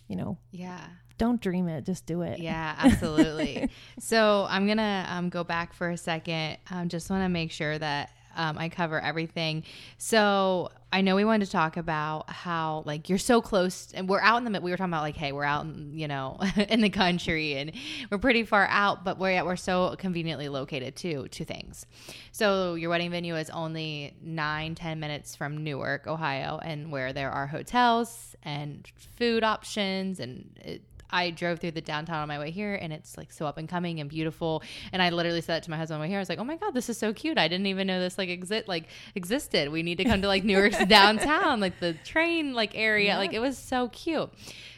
you 0.09 0.17
know, 0.17 0.37
Yeah. 0.51 0.85
Don't 1.23 1.41
dream 1.41 1.69
it, 1.69 1.85
just 1.85 2.05
do 2.05 2.23
it. 2.23 2.41
Yeah, 2.41 2.75
absolutely. 2.77 3.71
so 4.01 4.45
I'm 4.51 4.67
gonna 4.67 5.07
um, 5.09 5.29
go 5.29 5.45
back 5.45 5.73
for 5.73 5.91
a 5.91 5.97
second. 5.97 6.57
Um, 6.69 6.89
just 6.89 7.11
want 7.11 7.23
to 7.23 7.29
make 7.29 7.53
sure 7.53 7.79
that 7.79 8.11
um, 8.35 8.59
I 8.59 8.69
cover 8.69 9.01
everything. 9.01 9.63
So 9.99 10.73
I 10.93 11.01
know 11.01 11.15
we 11.15 11.25
wanted 11.25 11.47
to 11.47 11.53
talk 11.53 11.77
about 11.77 12.29
how 12.29 12.83
like 12.87 13.09
you're 13.09 13.19
so 13.19 13.41
close, 13.41 13.93
and 13.95 14.09
we're 14.09 14.21
out 14.21 14.45
in 14.45 14.53
the. 14.53 14.61
We 14.61 14.73
were 14.73 14.77
talking 14.77 14.93
about 14.93 15.03
like, 15.03 15.17
hey, 15.17 15.31
we're 15.31 15.45
out, 15.45 15.65
in, 15.65 15.97
you 15.97 16.09
know, 16.09 16.41
in 16.69 16.81
the 16.81 16.91
country, 16.91 17.55
and 17.55 17.71
we're 18.11 18.19
pretty 18.19 18.43
far 18.43 18.67
out, 18.67 19.05
but 19.05 19.17
we're 19.17 19.45
we're 19.45 19.55
so 19.55 19.95
conveniently 19.99 20.49
located 20.49 20.97
too. 20.97 21.29
Two 21.29 21.45
things. 21.45 21.87
So 22.33 22.75
your 22.75 22.91
wedding 22.91 23.13
venue 23.13 23.37
is 23.37 23.49
only 23.51 24.17
nine 24.21 24.75
ten 24.75 24.99
minutes 24.99 25.37
from 25.37 25.63
Newark, 25.63 26.09
Ohio, 26.09 26.59
and 26.61 26.91
where 26.91 27.13
there 27.13 27.31
are 27.31 27.47
hotels 27.47 28.35
and 28.43 28.91
food 29.17 29.45
options 29.45 30.19
and. 30.19 30.59
It, 30.65 30.83
I 31.13 31.31
drove 31.31 31.61
through 31.61 31.73
the 31.73 31.81
downtown 31.81 32.17
on 32.23 32.29
my 32.29 32.39
way 32.39 32.51
here 32.51 32.75
and 32.75 32.93
it's 32.93 33.17
like 33.19 33.33
so 33.33 33.47
up 33.47 33.59
and 33.59 33.69
coming 33.69 34.01
and 34.01 34.09
beautiful. 34.09 34.63
And 34.93 35.03
I 35.03 35.11
literally 35.11 35.41
said 35.43 35.59
it 35.59 35.63
to 35.65 35.71
my 35.71 35.77
husband 35.77 35.97
on 35.97 36.01
my 36.01 36.05
way 36.07 36.09
here. 36.09 36.19
I 36.19 36.21
was 36.23 36.29
like, 36.29 36.39
Oh 36.39 36.45
my 36.45 36.57
God, 36.57 36.73
this 36.75 36.89
is 36.89 36.97
so 36.99 37.13
cute. 37.13 37.39
I 37.39 37.49
didn't 37.49 37.67
even 37.67 37.87
know 37.87 38.01
this 38.01 38.17
like 38.19 38.29
exist 38.29 38.67
like 38.69 38.85
existed. 39.15 39.69
We 39.71 39.83
need 39.83 39.99
to 39.99 40.05
come 40.05 40.23
to 40.23 40.29
like 40.29 40.45
Newark's 40.45 40.85
downtown, 40.89 41.61
like 41.61 41.79
the 41.81 41.93
train 42.05 42.55
like 42.55 42.73
area. 42.75 43.09
Yeah. 43.09 43.19
Like 43.19 43.33
it 43.35 43.41
was 43.41 43.59
so 43.59 43.89
cute. 43.89 44.31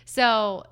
So 0.04 0.64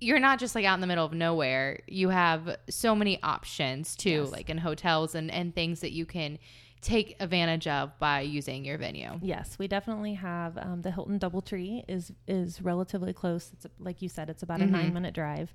you're 0.00 0.18
not 0.18 0.38
just 0.40 0.54
like 0.54 0.64
out 0.64 0.74
in 0.74 0.80
the 0.80 0.86
middle 0.86 1.04
of 1.04 1.12
nowhere. 1.12 1.78
You 1.86 2.08
have 2.08 2.56
so 2.68 2.94
many 2.94 3.22
options 3.22 3.94
too, 3.94 4.22
Yes. 4.24 4.32
like 4.32 4.50
in 4.50 4.58
hotels 4.58 5.14
and, 5.14 5.30
and 5.30 5.54
things 5.54 5.80
that 5.80 5.92
you 5.92 6.04
can 6.06 6.38
take 6.82 7.16
advantage 7.20 7.66
of 7.66 7.98
by 7.98 8.20
using 8.20 8.64
your 8.64 8.76
venue. 8.76 9.18
Yes, 9.22 9.56
we 9.58 9.68
definitely 9.68 10.14
have 10.14 10.58
um, 10.58 10.82
the 10.82 10.90
Hilton 10.90 11.18
DoubleTree 11.18 11.84
is 11.88 12.12
is 12.26 12.60
relatively 12.60 13.12
close. 13.14 13.50
It's 13.54 13.66
like 13.78 14.02
you 14.02 14.08
said, 14.10 14.28
it's 14.28 14.42
about 14.42 14.60
a 14.60 14.64
Mhm. 14.64 14.70
nine 14.70 14.92
minute 14.92 15.14
drive, 15.14 15.54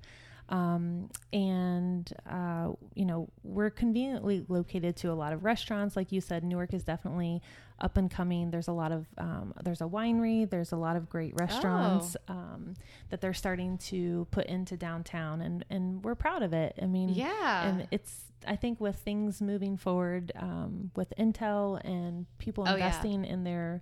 um, 0.49 1.09
and 1.33 2.11
uh, 2.29 2.71
you 2.95 3.05
know 3.05 3.29
we're 3.43 3.69
conveniently 3.69 4.45
located 4.47 4.95
to 4.97 5.11
a 5.11 5.13
lot 5.15 5.33
of 5.33 5.43
restaurants. 5.43 5.95
Like 5.95 6.11
you 6.11 6.21
said, 6.21 6.43
Newark 6.43 6.73
is 6.73 6.83
definitely 6.83 7.41
up 7.79 7.97
and 7.97 8.09
coming. 8.09 8.49
There's 8.51 8.67
a 8.67 8.71
lot 8.73 8.91
of 8.91 9.05
um, 9.17 9.53
there's 9.63 9.81
a 9.81 9.85
winery. 9.85 10.49
There's 10.49 10.71
a 10.71 10.77
lot 10.77 10.95
of 10.95 11.09
great 11.09 11.33
restaurants 11.39 12.17
um, 12.27 12.73
that 13.09 13.21
they're 13.21 13.33
starting 13.33 13.77
to 13.79 14.27
put 14.31 14.45
into 14.47 14.77
downtown, 14.77 15.41
and 15.41 15.63
and 15.69 16.03
we're 16.03 16.15
proud 16.15 16.41
of 16.43 16.53
it. 16.53 16.77
I 16.81 16.85
mean, 16.85 17.09
Yeah. 17.09 17.67
and 17.67 17.87
it's 17.91 18.23
I 18.47 18.55
think 18.55 18.79
with 18.79 18.95
things 18.97 19.41
moving 19.41 19.77
forward 19.77 20.31
um, 20.35 20.91
with 20.95 21.11
Intel 21.19 21.81
and 21.83 22.25
people 22.37 22.63
Oh, 22.67 22.75
yeah. 22.75 22.85
investing 22.85 23.25
in 23.25 23.43
their 23.43 23.81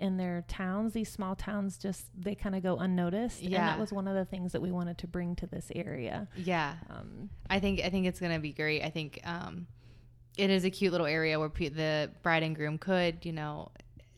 in 0.00 0.16
their 0.16 0.44
towns, 0.48 0.92
these 0.94 1.08
small 1.08 1.36
towns 1.36 1.78
just 1.78 2.06
they 2.18 2.34
kind 2.34 2.56
of 2.56 2.62
go 2.62 2.76
unnoticed. 2.76 3.40
and 3.42 3.50
Yeah. 3.50 3.66
that 3.66 3.78
was 3.78 3.92
one 3.92 4.08
of 4.08 4.14
the 4.16 4.24
things 4.24 4.50
that 4.52 4.60
we 4.60 4.72
wanted 4.72 4.98
to 4.98 5.06
bring 5.06 5.36
to 5.36 5.46
this 5.46 5.70
area. 5.76 6.26
yeah. 6.36 6.74
Um, 6.90 7.30
I 7.48 7.60
think 7.60 7.80
I 7.80 7.88
think 7.90 8.06
it's 8.06 8.18
gonna 8.20 8.40
be 8.40 8.52
great. 8.52 8.82
I 8.82 8.90
think 8.90 9.20
um, 9.24 9.66
it 10.36 10.50
is 10.50 10.64
a 10.64 10.70
cute 10.70 10.92
little 10.92 11.06
area 11.06 11.38
where 11.38 11.48
pe- 11.48 11.68
the 11.68 12.10
bride 12.22 12.42
and 12.42 12.56
groom 12.56 12.78
could, 12.78 13.24
you 13.24 13.32
know, 13.32 13.70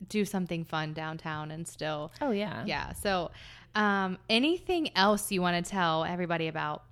do 0.09 0.25
something 0.25 0.65
fun 0.65 0.93
downtown 0.93 1.51
and 1.51 1.67
still, 1.67 2.13
oh 2.21 2.31
yeah, 2.31 2.65
yeah. 2.67 2.93
So, 2.93 3.31
um, 3.75 4.19
anything 4.29 4.97
else 4.97 5.33
you 5.33 5.41
want 5.41 5.65
to 5.65 5.71
tell 5.71 6.05
everybody 6.05 6.49
about 6.49 6.85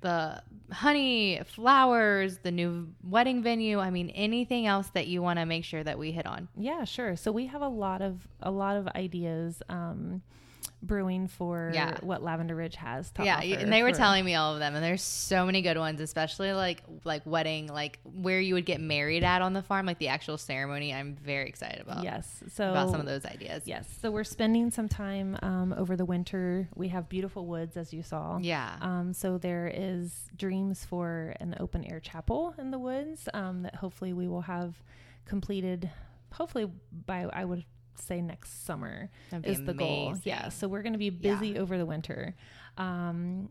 the 0.00 0.42
honey 0.72 1.40
flowers, 1.44 2.38
the 2.38 2.50
new 2.50 2.88
wedding 3.02 3.42
venue? 3.42 3.78
I 3.78 3.90
mean, 3.90 4.10
anything 4.10 4.66
else 4.66 4.88
that 4.94 5.06
you 5.06 5.22
want 5.22 5.38
to 5.38 5.46
make 5.46 5.64
sure 5.64 5.84
that 5.84 5.98
we 5.98 6.12
hit 6.12 6.26
on? 6.26 6.48
Yeah, 6.56 6.84
sure. 6.84 7.16
So 7.16 7.30
we 7.32 7.46
have 7.46 7.62
a 7.62 7.68
lot 7.68 8.02
of 8.02 8.26
a 8.40 8.50
lot 8.50 8.76
of 8.76 8.88
ideas 8.88 9.62
um, 9.68 10.22
brewing 10.86 11.28
for 11.28 11.70
Yeah. 11.74 11.98
what 12.02 12.22
Lavender 12.22 12.54
Ridge 12.54 12.76
has. 12.76 13.10
To 13.12 13.24
yeah, 13.24 13.40
and 13.40 13.72
they 13.72 13.82
were 13.82 13.90
for- 13.90 13.96
telling 13.96 14.24
me 14.24 14.34
all 14.34 14.52
of 14.54 14.58
them, 14.60 14.74
and 14.74 14.84
there's 14.84 15.02
so 15.02 15.46
many 15.46 15.62
good 15.62 15.78
ones, 15.78 16.00
especially 16.00 16.52
like 16.52 16.82
like 17.04 17.22
wedding, 17.26 17.66
like 17.68 17.98
where 18.04 18.40
you 18.40 18.54
would 18.54 18.66
get 18.66 18.80
married 18.80 19.24
at 19.24 19.42
on 19.42 19.52
the 19.52 19.62
farm, 19.62 19.86
like 19.86 19.98
the 19.98 20.08
actual 20.08 20.38
ceremony. 20.38 20.92
I'm 20.94 21.16
very 21.16 21.48
excited 21.48 21.80
about. 21.80 22.04
Yes, 22.04 22.42
so 22.52 22.70
about 22.70 22.90
some 22.90 23.00
of 23.00 23.06
those 23.06 23.24
ideas. 23.24 23.62
Yes, 23.66 23.88
so 24.00 24.10
we're 24.10 24.24
spending 24.24 24.70
some 24.70 24.88
time 24.88 25.36
um, 25.42 25.74
over 25.76 25.96
the 25.96 26.04
winter. 26.04 26.68
We 26.74 26.88
have 26.88 27.08
beautiful 27.08 27.46
woods, 27.46 27.76
as 27.76 27.92
you 27.92 28.02
saw. 28.02 28.38
Yeah. 28.40 28.76
Um, 28.80 29.12
so 29.12 29.38
there 29.38 29.70
is 29.74 30.28
dreams 30.36 30.84
for 30.84 31.34
an 31.40 31.56
open 31.60 31.84
air 31.84 32.00
chapel 32.00 32.54
in 32.58 32.70
the 32.70 32.78
woods 32.78 33.28
um, 33.34 33.62
that 33.62 33.76
hopefully 33.76 34.12
we 34.12 34.28
will 34.28 34.42
have 34.42 34.82
completed. 35.24 35.90
Hopefully 36.32 36.70
by 37.06 37.26
I 37.32 37.44
would 37.44 37.64
say 38.02 38.20
next 38.20 38.64
summer 38.64 39.10
is 39.44 39.62
the 39.64 39.74
goal. 39.74 40.14
Yeah. 40.24 40.48
So 40.48 40.68
we're 40.68 40.82
going 40.82 40.92
to 40.94 40.98
be 40.98 41.10
busy 41.10 41.58
over 41.58 41.76
the 41.78 41.86
winter. 41.86 42.34
Um, 42.78 43.50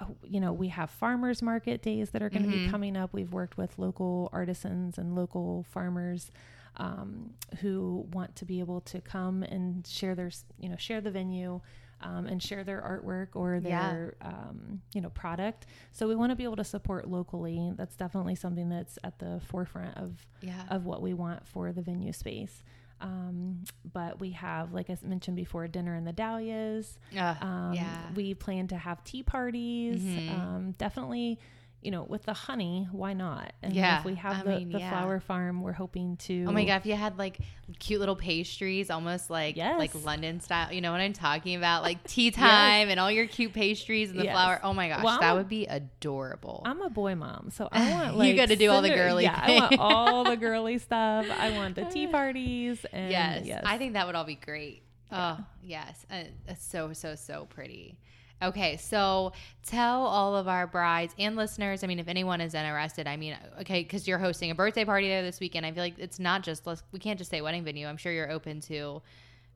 oh, 0.00 0.16
you 0.24 0.40
know, 0.40 0.52
we 0.52 0.68
have 0.68 0.90
farmers 0.90 1.42
market 1.42 1.82
days 1.82 2.10
that 2.10 2.22
are 2.22 2.30
going 2.30 2.42
to 2.42 2.48
Mhm. 2.48 2.64
be 2.66 2.70
coming 2.70 2.96
up. 2.96 3.12
We've 3.12 3.32
worked 3.32 3.56
with 3.56 3.78
local 3.78 4.28
artisans 4.32 4.98
and 4.98 5.14
local 5.14 5.64
farmers 5.64 6.30
um, 6.76 7.34
who 7.60 8.06
want 8.12 8.36
to 8.36 8.44
be 8.44 8.60
able 8.60 8.80
to 8.82 9.00
come 9.00 9.42
and 9.42 9.84
share 9.86 10.14
their, 10.14 10.30
you 10.58 10.68
know, 10.68 10.76
share 10.76 11.00
the 11.00 11.10
venue. 11.10 11.60
Um, 12.02 12.24
and 12.26 12.42
share 12.42 12.64
their 12.64 12.80
artwork 12.80 13.36
or 13.36 13.56
Yeah. 13.62 13.90
their 13.92 14.14
um, 14.22 14.80
you 14.94 15.02
know 15.02 15.10
product 15.10 15.66
so 15.92 16.08
we 16.08 16.14
want 16.14 16.30
to 16.30 16.34
be 16.34 16.44
able 16.44 16.56
to 16.56 16.64
support 16.64 17.06
locally 17.06 17.74
that's 17.76 17.94
definitely 17.94 18.34
something 18.36 18.70
that's 18.70 18.98
at 19.04 19.18
the 19.18 19.38
forefront 19.44 19.98
of 19.98 20.26
Yeah. 20.40 20.64
of 20.70 20.86
what 20.86 21.02
we 21.02 21.12
want 21.12 21.46
for 21.46 21.72
the 21.72 21.82
venue 21.82 22.14
space. 22.14 22.64
Um, 23.00 23.64
but 23.92 24.20
we 24.20 24.30
have, 24.32 24.72
like 24.72 24.90
I 24.90 24.96
mentioned 25.02 25.36
before, 25.36 25.66
dinner 25.68 25.94
in 25.94 26.04
the 26.04 26.12
Dahlias. 26.12 26.98
Ugh, 27.16 27.36
Um, 27.42 27.72
yeah. 27.74 28.10
We 28.14 28.34
plan 28.34 28.68
to 28.68 28.76
have 28.76 29.02
tea 29.04 29.22
parties. 29.22 30.02
Mhm. 30.02 30.30
Um, 30.38 30.72
definitely, 30.72 31.38
you 31.82 31.90
know, 31.90 32.02
with 32.02 32.24
the 32.24 32.34
honey, 32.34 32.86
why 32.92 33.14
not? 33.14 33.52
And 33.62 33.72
Yeah, 33.74 34.00
if 34.00 34.04
we 34.04 34.14
have 34.16 34.40
I 34.40 34.42
the, 34.42 34.50
mean, 34.50 34.70
the 34.70 34.80
yeah. 34.80 34.90
flower 34.90 35.18
farm, 35.18 35.62
we're 35.62 35.72
hoping 35.72 36.16
to. 36.18 36.44
Oh 36.46 36.52
my 36.52 36.64
god! 36.64 36.76
If 36.76 36.86
you 36.86 36.94
had 36.94 37.16
like 37.18 37.38
cute 37.78 38.00
little 38.00 38.16
pastries, 38.16 38.90
almost 38.90 39.30
like 39.30 39.56
like 39.56 39.94
London 39.94 40.40
style, 40.40 40.72
you 40.72 40.80
know 40.82 40.92
what 40.92 41.00
I'm 41.00 41.14
talking 41.14 41.56
about? 41.56 41.82
Like 41.82 42.04
tea 42.04 42.30
time 42.32 42.90
and 42.90 43.00
all 43.00 43.10
your 43.10 43.26
cute 43.26 43.54
pastries 43.54 44.10
and 44.10 44.18
the 44.18 44.24
Yes. 44.24 44.34
flower. 44.34 44.60
Oh 44.62 44.74
my 44.74 44.88
gosh, 44.88 45.04
Well, 45.04 45.20
that 45.20 45.34
would 45.34 45.48
be 45.48 45.66
adorable. 45.66 46.62
I'm 46.66 46.82
a 46.82 46.90
boy 46.90 47.14
mom, 47.14 47.48
so 47.50 47.68
I 47.72 47.90
want 48.14 48.28
You 48.28 48.34
gotta 48.34 48.56
do 48.56 48.70
all 48.70 48.82
the 48.82 48.90
girly 48.90 49.24
Yeah, 49.24 49.38
I 49.42 49.52
want 49.52 49.74
all 49.78 50.24
the 50.24 50.36
girly 50.36 50.78
stuff. 50.78 51.26
I 51.30 51.50
want 51.50 51.76
the 51.76 51.84
tea 51.86 52.06
parties 52.08 52.84
and 52.92 53.10
yes, 53.10 53.46
yes, 53.46 53.62
I 53.64 53.78
think 53.78 53.94
that 53.94 54.06
would 54.06 54.16
all 54.16 54.24
be 54.24 54.34
great. 54.34 54.82
Oh 55.12 55.38
yes, 55.62 56.04
uh, 56.10 56.24
so 56.58 56.92
so 56.92 57.14
so 57.14 57.46
pretty. 57.48 57.98
Okay, 58.42 58.76
so 58.78 59.32
tell 59.62 60.02
all 60.06 60.34
of 60.34 60.48
our 60.48 60.66
brides 60.66 61.14
and 61.18 61.36
listeners. 61.36 61.84
I 61.84 61.86
mean, 61.86 61.98
if 61.98 62.08
anyone 62.08 62.40
is 62.40 62.54
interested, 62.54 63.06
I 63.06 63.16
mean, 63.16 63.36
okay, 63.60 63.82
because 63.82 64.08
you're 64.08 64.18
hosting 64.18 64.50
a 64.50 64.54
birthday 64.54 64.84
party 64.84 65.08
there 65.08 65.22
this 65.22 65.40
weekend. 65.40 65.66
I 65.66 65.72
feel 65.72 65.82
like 65.82 65.98
it's 65.98 66.18
not 66.18 66.42
just 66.42 66.66
we 66.92 66.98
can't 66.98 67.18
just 67.18 67.30
say 67.30 67.40
wedding 67.42 67.64
venue. 67.64 67.86
I'm 67.86 67.96
sure 67.98 68.12
you're 68.12 68.30
open 68.30 68.60
to 68.62 69.02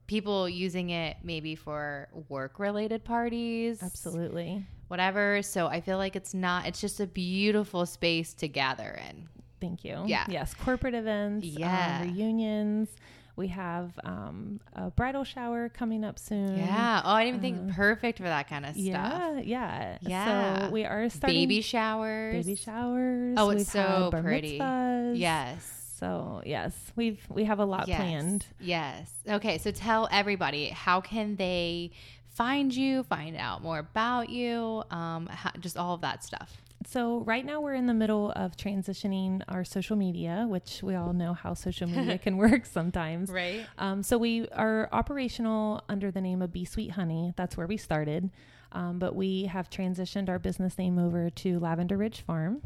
people 0.07 0.49
using 0.49 0.91
it 0.91 1.17
maybe 1.23 1.55
for 1.55 2.09
work 2.29 2.59
related 2.59 3.05
parties, 3.05 3.83
absolutely. 3.83 4.65
whatever. 4.89 5.41
So 5.43 5.67
I 5.67 5.81
feel 5.81 5.97
like 5.97 6.15
it's 6.15 6.35
not. 6.35 6.67
It's 6.67 6.81
just 6.81 7.01
a 7.01 7.07
beautiful 7.07 7.87
space 7.87 8.35
to 8.35 8.49
gather 8.49 9.01
in. 9.09 9.29
Thank 9.61 9.83
you. 9.83 10.03
Yeah. 10.07 10.27
Yes. 10.29 10.53
Corporate 10.53 10.95
events. 10.95 11.47
um, 11.47 11.53
Yeah. 11.59 12.03
reunions. 12.03 12.91
We 13.37 13.49
have 13.49 13.99
um, 14.05 14.61
a 14.75 14.91
bridal 14.91 15.25
shower 15.25 15.69
coming 15.69 16.05
up 16.05 16.19
soon. 16.21 16.57
Yeah. 16.57 17.03
Oh, 17.05 17.11
I 17.11 17.25
didn't 17.25 17.45
even 17.45 17.59
think 17.59 17.71
Uh, 17.73 17.75
perfect 17.75 18.19
for 18.19 18.25
that 18.25 18.49
kind 18.49 18.65
of 18.65 18.73
stuff. 18.75 18.83
Yeah, 18.85 19.41
yeah, 19.41 19.99
Yeah. 20.03 20.67
So 20.67 20.71
we 20.71 20.85
are 20.85 21.09
starting 21.11 21.41
Baby 21.41 21.61
showers. 21.61 22.47
baby 22.47 22.55
showers. 22.57 23.35
Oh, 23.39 23.51
it's 23.51 23.59
We've 23.75 23.83
so 23.85 24.11
pretty. 24.13 24.59
mitzvahs. 24.61 25.19
Yes. 25.19 25.81
So 25.99 26.43
yes, 26.47 26.73
we've 26.97 27.21
we 27.29 27.45
have 27.45 27.59
a 27.61 27.65
lot 27.65 27.89
yes. 27.89 27.97
planned. 27.97 28.47
Yes. 28.61 29.11
Okay. 29.29 29.59
So 29.59 29.71
tell 29.71 30.09
everybody 30.13 30.67
how 30.69 31.01
can 31.01 31.37
they 31.37 31.93
find 32.35 32.75
you, 32.75 33.05
find 33.05 33.37
out 33.37 33.63
more 33.63 33.79
about 33.79 34.29
you, 34.29 34.83
um, 34.91 35.27
how, 35.27 35.51
just 35.61 35.77
all 35.77 35.95
of 35.95 36.01
that 36.03 36.23
stuff. 36.25 36.61
So 36.87 37.21
right 37.21 37.45
now 37.45 37.61
we're 37.61 37.75
in 37.75 37.87
the 37.87 37.95
middle 37.95 38.33
of 38.37 38.57
transitioning 38.57 39.43
our 39.49 39.65
social 39.65 39.97
media, 39.97 40.47
which 40.49 40.83
we 40.83 40.95
all 40.95 41.13
know 41.13 41.33
how 41.35 41.55
social 41.55 41.89
media 41.89 42.19
can 42.25 42.37
work 42.37 42.67
sometimes. 42.67 43.31
Right. 43.31 43.67
Um, 43.79 44.03
so 44.03 44.19
we 44.19 44.49
are 44.49 44.89
operational 44.93 45.83
under 45.89 46.11
the 46.11 46.21
name 46.21 46.43
of 46.43 46.53
Be 46.53 46.65
Sweet 46.65 46.93
Honey. 46.93 47.33
That's 47.37 47.57
where 47.57 47.67
we 47.67 47.77
started. 47.77 48.31
Um, 48.73 48.99
but 48.99 49.15
we 49.15 49.45
have 49.45 49.71
transitioned 49.71 50.29
our 50.29 50.39
business 50.39 50.77
name 50.79 50.99
over 50.99 51.31
to 51.31 51.59
Lavender 51.61 51.97
Ridge 51.97 52.23
Farm. 52.23 52.61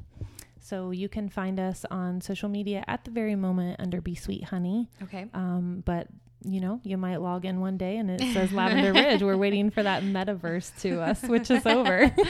So 0.61 0.90
you 0.90 1.09
can 1.09 1.28
find 1.28 1.61
us 1.61 1.85
on 1.90 2.20
social 2.20 2.48
media 2.48 2.85
at 2.88 3.04
the 3.04 3.11
very 3.11 3.37
moment 3.37 3.76
under 3.78 4.00
Be 4.00 4.14
Sweet 4.14 4.44
Honey. 4.44 4.88
Okay. 5.02 5.26
Um, 5.35 5.83
but 5.85 6.09
you 6.44 6.61
know, 6.61 6.81
you 6.85 6.96
might 6.96 7.20
log 7.20 7.44
in 7.44 7.61
one 7.61 7.77
day 7.77 7.96
and 7.96 8.09
it 8.11 8.20
says 8.33 8.53
Lavender 8.53 8.92
Ridge. 8.92 9.20
We're 9.22 9.37
waiting 9.37 9.70
for 9.70 9.83
that 9.83 10.03
metaverse 10.05 10.70
to 10.83 11.01
uh, 11.01 11.14
switch 11.14 11.51
us 11.51 11.66
over. 11.66 12.12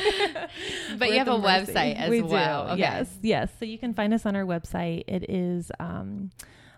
But 0.99 1.09
you 1.11 1.18
have 1.18 1.29
a 1.29 1.38
mercy. 1.38 1.73
website 1.73 1.97
as 1.97 2.09
we 2.11 2.23
well. 2.23 2.64
Do. 2.66 2.71
Okay. 2.73 2.81
Yes, 2.81 3.09
yes. 3.23 3.51
So 3.59 3.64
you 3.66 3.79
can 3.79 3.92
find 3.94 4.12
us 4.14 4.25
on 4.27 4.35
our 4.35 4.44
website. 4.44 5.05
It 5.07 5.29
is 5.31 5.71
um, 5.79 6.31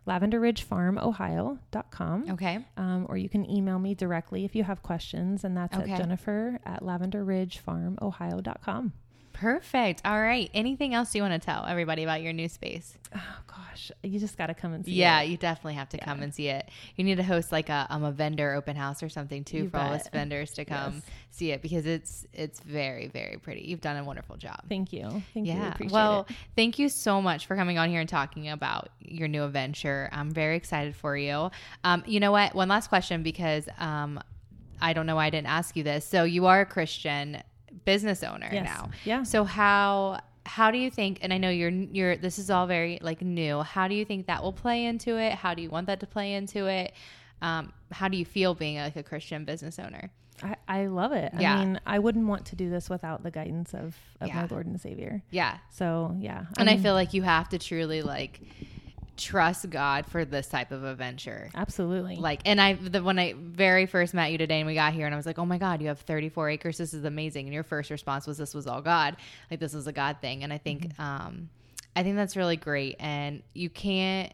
lavenderridgefarmohio.com. 0.06 2.30
Okay. 2.30 2.58
Um, 2.76 3.06
or 3.08 3.16
you 3.16 3.28
can 3.28 3.48
email 3.50 3.78
me 3.78 3.94
directly 3.94 4.44
if 4.44 4.54
you 4.56 4.64
have 4.64 4.82
questions, 4.82 5.44
and 5.44 5.56
that's 5.56 5.76
Okay. 5.76 5.92
at 5.92 5.98
jennifer 5.98 6.58
at 6.66 6.82
lavenderridgefarmohio.com. 6.82 8.92
Perfect. 9.40 10.02
All 10.04 10.20
right. 10.20 10.50
Anything 10.52 10.92
else 10.92 11.14
you 11.14 11.22
want 11.22 11.32
to 11.32 11.38
tell 11.44 11.64
everybody 11.64 12.02
about 12.02 12.20
your 12.20 12.34
new 12.34 12.46
space? 12.46 12.98
Oh, 13.16 13.20
gosh. 13.46 13.90
You 14.02 14.20
just 14.20 14.36
got 14.36 14.48
to 14.48 14.54
come 14.54 14.74
and 14.74 14.84
see 14.84 14.92
Yeah, 14.92 15.20
it. 15.20 15.24
Yeah, 15.24 15.30
you 15.30 15.36
definitely 15.38 15.74
have 15.74 15.88
to 15.90 15.96
Yeah. 15.96 16.04
come 16.04 16.20
and 16.22 16.34
see 16.34 16.48
it. 16.48 16.68
You 16.96 17.04
need 17.04 17.16
to 17.16 17.22
host 17.22 17.50
like 17.50 17.70
a 17.70 17.86
um, 17.88 18.04
a 18.04 18.12
vendor 18.12 18.52
open 18.52 18.76
house 18.76 19.02
or 19.02 19.08
something 19.08 19.42
too 19.42 19.56
You 19.56 19.70
for 19.70 19.78
all 19.78 19.94
us 19.94 20.06
vendors 20.12 20.50
to 20.52 20.66
come 20.66 20.96
Yes. 20.96 21.02
see 21.30 21.50
it 21.52 21.62
because 21.62 21.86
it's 21.86 22.26
it's 22.34 22.60
very 22.60 23.08
very 23.08 23.38
pretty. 23.38 23.62
You've 23.62 23.80
done 23.80 23.96
a 23.96 24.04
wonderful 24.04 24.36
job. 24.36 24.60
Thank 24.68 24.92
you. 24.92 25.22
Thank 25.32 25.46
you. 25.46 25.54
Yeah. 25.54 25.68
appreciate 25.72 25.92
Well, 25.94 26.26
it. 26.28 26.36
thank 26.54 26.78
you 26.78 26.90
so 26.90 27.22
much 27.22 27.46
for 27.46 27.56
coming 27.56 27.78
on 27.78 27.88
here 27.88 28.00
and 28.00 28.08
talking 28.08 28.50
about 28.50 28.90
your 29.00 29.26
new 29.28 29.44
adventure. 29.44 30.10
I'm 30.12 30.30
very 30.30 30.56
excited 30.56 30.94
for 30.94 31.16
you. 31.16 31.50
Um, 31.82 32.04
you 32.06 32.20
know 32.20 32.32
what? 32.32 32.54
One 32.54 32.68
last 32.68 32.88
question 32.88 33.22
because 33.22 33.66
um, 33.78 34.20
I 34.82 34.92
don't 34.92 35.06
know 35.06 35.16
why 35.16 35.26
I 35.26 35.30
didn't 35.30 35.48
ask 35.48 35.76
you 35.76 35.82
this. 35.82 36.04
So 36.04 36.24
you 36.24 36.44
are 36.46 36.60
a 36.60 36.66
Christian 36.66 37.42
business 37.84 38.22
owner 38.22 38.48
Yes. 38.52 38.64
now. 38.64 38.90
Yeah. 39.04 39.22
So 39.22 39.44
how 39.44 40.20
how 40.46 40.70
do 40.70 40.78
you 40.78 40.90
think 40.90 41.18
and 41.22 41.32
I 41.32 41.38
know 41.38 41.50
you're 41.50 41.70
you're 41.70 42.16
this 42.16 42.38
is 42.38 42.50
all 42.50 42.66
very 42.66 42.98
like 43.02 43.22
new. 43.22 43.60
How 43.62 43.88
do 43.88 43.94
you 43.94 44.04
think 44.04 44.26
that 44.26 44.42
will 44.42 44.52
play 44.52 44.84
into 44.86 45.16
it? 45.18 45.34
How 45.34 45.54
do 45.54 45.62
you 45.62 45.70
want 45.70 45.86
that 45.86 46.00
to 46.00 46.06
play 46.06 46.34
into 46.34 46.66
it? 46.66 46.92
Um, 47.42 47.72
how 47.92 48.08
do 48.08 48.16
you 48.16 48.24
feel 48.24 48.54
being 48.54 48.76
like 48.78 48.96
a 48.96 49.02
Christian 49.02 49.44
business 49.44 49.78
owner? 49.78 50.10
I, 50.42 50.56
I 50.68 50.86
love 50.86 51.12
it. 51.12 51.32
Yeah. 51.38 51.54
I 51.56 51.64
mean, 51.64 51.80
I 51.86 51.98
wouldn't 51.98 52.26
want 52.26 52.46
to 52.46 52.56
do 52.56 52.70
this 52.70 52.88
without 52.88 53.22
the 53.22 53.30
guidance 53.30 53.74
of, 53.74 53.94
of 54.22 54.28
Yeah. 54.28 54.36
my 54.36 54.46
Lord 54.50 54.66
and 54.66 54.80
Savior. 54.80 55.22
Yeah. 55.30 55.58
So, 55.70 56.16
yeah. 56.18 56.46
And 56.58 56.68
I 56.68 56.72
I'm- 56.72 56.82
feel 56.82 56.94
like 56.94 57.12
you 57.12 57.22
have 57.22 57.50
to 57.50 57.58
truly 57.58 58.00
like 58.00 58.40
trust 59.20 59.68
God 59.70 60.06
for 60.06 60.24
this 60.24 60.48
type 60.48 60.72
of 60.72 60.84
adventure. 60.84 61.50
absolutely. 61.54 62.16
Like, 62.16 62.40
and 62.44 62.60
I, 62.60 62.74
the, 62.74 63.02
when 63.02 63.18
I 63.18 63.34
very 63.36 63.86
first 63.86 64.14
met 64.14 64.32
you 64.32 64.38
today 64.38 64.58
and 64.58 64.66
we 64.66 64.74
got 64.74 64.92
here 64.92 65.06
and 65.06 65.14
I 65.14 65.16
was 65.16 65.26
like, 65.26 65.38
oh 65.38 65.44
my 65.44 65.58
God, 65.58 65.80
you 65.82 65.88
have 65.88 66.00
34 66.00 66.50
acres. 66.50 66.78
This 66.78 66.94
is 66.94 67.04
amazing. 67.04 67.46
And 67.46 67.54
your 67.54 67.62
first 67.62 67.90
response 67.90 68.26
was, 68.26 68.38
this 68.38 68.54
was 68.54 68.66
all 68.66 68.80
God. 68.80 69.16
Like, 69.50 69.60
this 69.60 69.74
was 69.74 69.86
a 69.86 69.92
God 69.92 70.16
thing. 70.20 70.42
And 70.42 70.52
I 70.52 70.58
think, 70.58 70.98
um, 70.98 71.50
I 71.94 72.02
think 72.02 72.16
that's 72.16 72.36
really 72.36 72.56
great. 72.56 72.96
And 72.98 73.42
you 73.54 73.68
can't, 73.68 74.32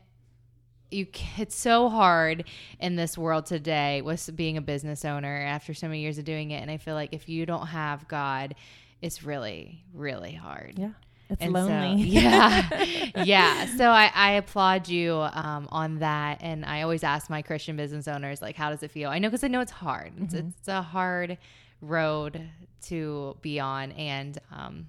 you 0.90 1.06
it's 1.36 1.56
so 1.56 1.88
hard 1.88 2.44
in 2.78 2.94
this 2.96 3.18
world 3.18 3.46
today 3.46 4.02
with 4.02 4.34
being 4.36 4.56
a 4.56 4.62
business 4.62 5.04
owner 5.04 5.36
after 5.36 5.74
so 5.74 5.88
many 5.88 6.00
years 6.00 6.18
of 6.18 6.24
doing 6.24 6.52
it. 6.52 6.62
And 6.62 6.70
I 6.70 6.76
feel 6.76 6.94
like 6.94 7.12
if 7.12 7.28
you 7.28 7.44
don't 7.44 7.66
have 7.66 8.06
God, 8.06 8.54
it's 9.02 9.24
really, 9.24 9.84
really 9.92 10.32
hard. 10.32 10.74
yeah. 10.78 10.90
It's 11.28 11.42
And 11.42 11.52
so- 11.54 11.66
lonely. 11.66 12.02
yeah. 12.02 12.84
yeah. 13.24 13.66
So 13.76 13.90
I, 13.90 14.10
I 14.14 14.32
applaud 14.32 14.88
you 14.88 15.14
um, 15.32 15.68
on 15.72 15.98
that. 15.98 16.38
And 16.40 16.64
I 16.64 16.82
always 16.82 17.02
ask 17.02 17.28
my 17.28 17.42
Christian 17.42 17.76
business 17.76 18.06
owners, 18.06 18.40
like, 18.40 18.54
how 18.56 18.70
does 18.70 18.82
it 18.82 18.90
feel? 18.92 19.10
I 19.10 19.18
know 19.18 19.28
because 19.28 19.42
I 19.44 19.48
know 19.48 19.60
it's 19.60 19.72
hard. 19.72 20.12
It's, 20.20 20.34
Mm-hmm. 20.34 20.48
it's 20.58 20.68
a 20.68 20.82
hard 20.82 21.38
road 21.80 22.48
to 22.86 23.36
be 23.42 23.58
on. 23.60 23.90
And, 23.92 24.38
um, 24.52 24.88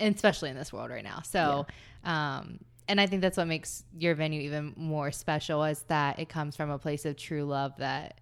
and 0.00 0.14
especially 0.14 0.50
in 0.50 0.56
this 0.56 0.72
world 0.72 0.90
right 0.90 1.04
now. 1.04 1.20
So, 1.22 1.66
um, 2.04 2.58
and 2.88 3.00
I 3.00 3.06
think 3.06 3.22
that's 3.22 3.36
what 3.36 3.46
makes 3.46 3.84
your 3.96 4.16
venue 4.16 4.40
even 4.40 4.72
more 4.76 5.12
special 5.12 5.62
is 5.62 5.84
that 5.84 6.18
it 6.18 6.28
comes 6.28 6.56
from 6.56 6.70
a 6.70 6.78
place 6.78 7.04
of 7.04 7.16
true 7.16 7.44
love 7.44 7.72
that 7.78 8.20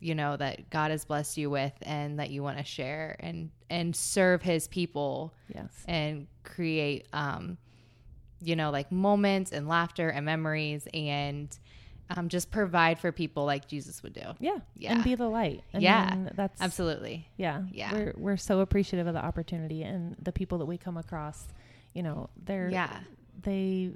you 0.00 0.14
know 0.14 0.36
that 0.36 0.68
God 0.70 0.90
has 0.90 1.04
blessed 1.06 1.36
you 1.38 1.48
with 1.50 1.72
and 1.82 2.18
that 2.18 2.30
you 2.30 2.42
want 2.42 2.58
to 2.58 2.64
share 2.64 3.16
and 3.20 3.50
and 3.70 3.94
serve 3.96 4.42
his 4.42 4.68
people 4.68 5.32
yes. 5.54 5.72
and 5.88 6.26
create 6.42 7.06
um 7.12 7.56
you 8.42 8.56
know 8.56 8.70
like 8.70 8.90
moments 8.90 9.52
and 9.52 9.68
laughter 9.68 10.08
and 10.08 10.26
memories 10.26 10.86
and 10.92 11.58
um, 12.16 12.28
just 12.28 12.50
provide 12.50 12.98
for 12.98 13.12
people 13.12 13.44
like 13.44 13.68
jesus 13.68 14.02
would 14.02 14.12
do 14.14 14.22
Yeah. 14.40 14.56
Yeah. 14.74 14.94
And 14.94 15.04
be 15.04 15.14
the 15.14 15.28
light. 15.28 15.62
I 15.72 15.78
Yeah. 15.78 16.14
mean, 16.14 16.30
that's 16.34 16.60
absolutely 16.60 17.28
Yeah. 17.36 17.62
Yeah. 17.70 17.92
We're 17.92 18.14
we're 18.16 18.36
so 18.36 18.60
appreciative 18.60 19.06
of 19.06 19.14
the 19.14 19.24
opportunity 19.24 19.84
and 19.84 20.16
the 20.20 20.32
people 20.32 20.58
that 20.58 20.66
we 20.66 20.76
come 20.76 20.96
across. 20.96 21.46
You 21.94 22.02
know, 22.02 22.28
they're 22.36 22.68
yeah 22.70 23.00
they 23.42 23.92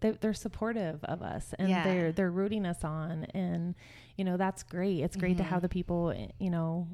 they 0.00 0.10
they're 0.20 0.34
supportive 0.34 1.02
of 1.04 1.22
us 1.22 1.54
and 1.58 1.68
Yeah. 1.68 1.84
they're 1.84 2.10
they're 2.12 2.30
rooting 2.30 2.66
us 2.66 2.82
on 2.84 3.24
and 3.34 3.74
you 4.16 4.24
know 4.24 4.36
that's 4.36 4.62
great. 4.64 5.00
It's 5.00 5.16
great 5.16 5.36
to 5.38 5.44
Mhm. 5.44 5.48
have 5.48 5.62
the 5.62 5.68
people 5.68 6.12
you 6.40 6.50
know 6.50 6.88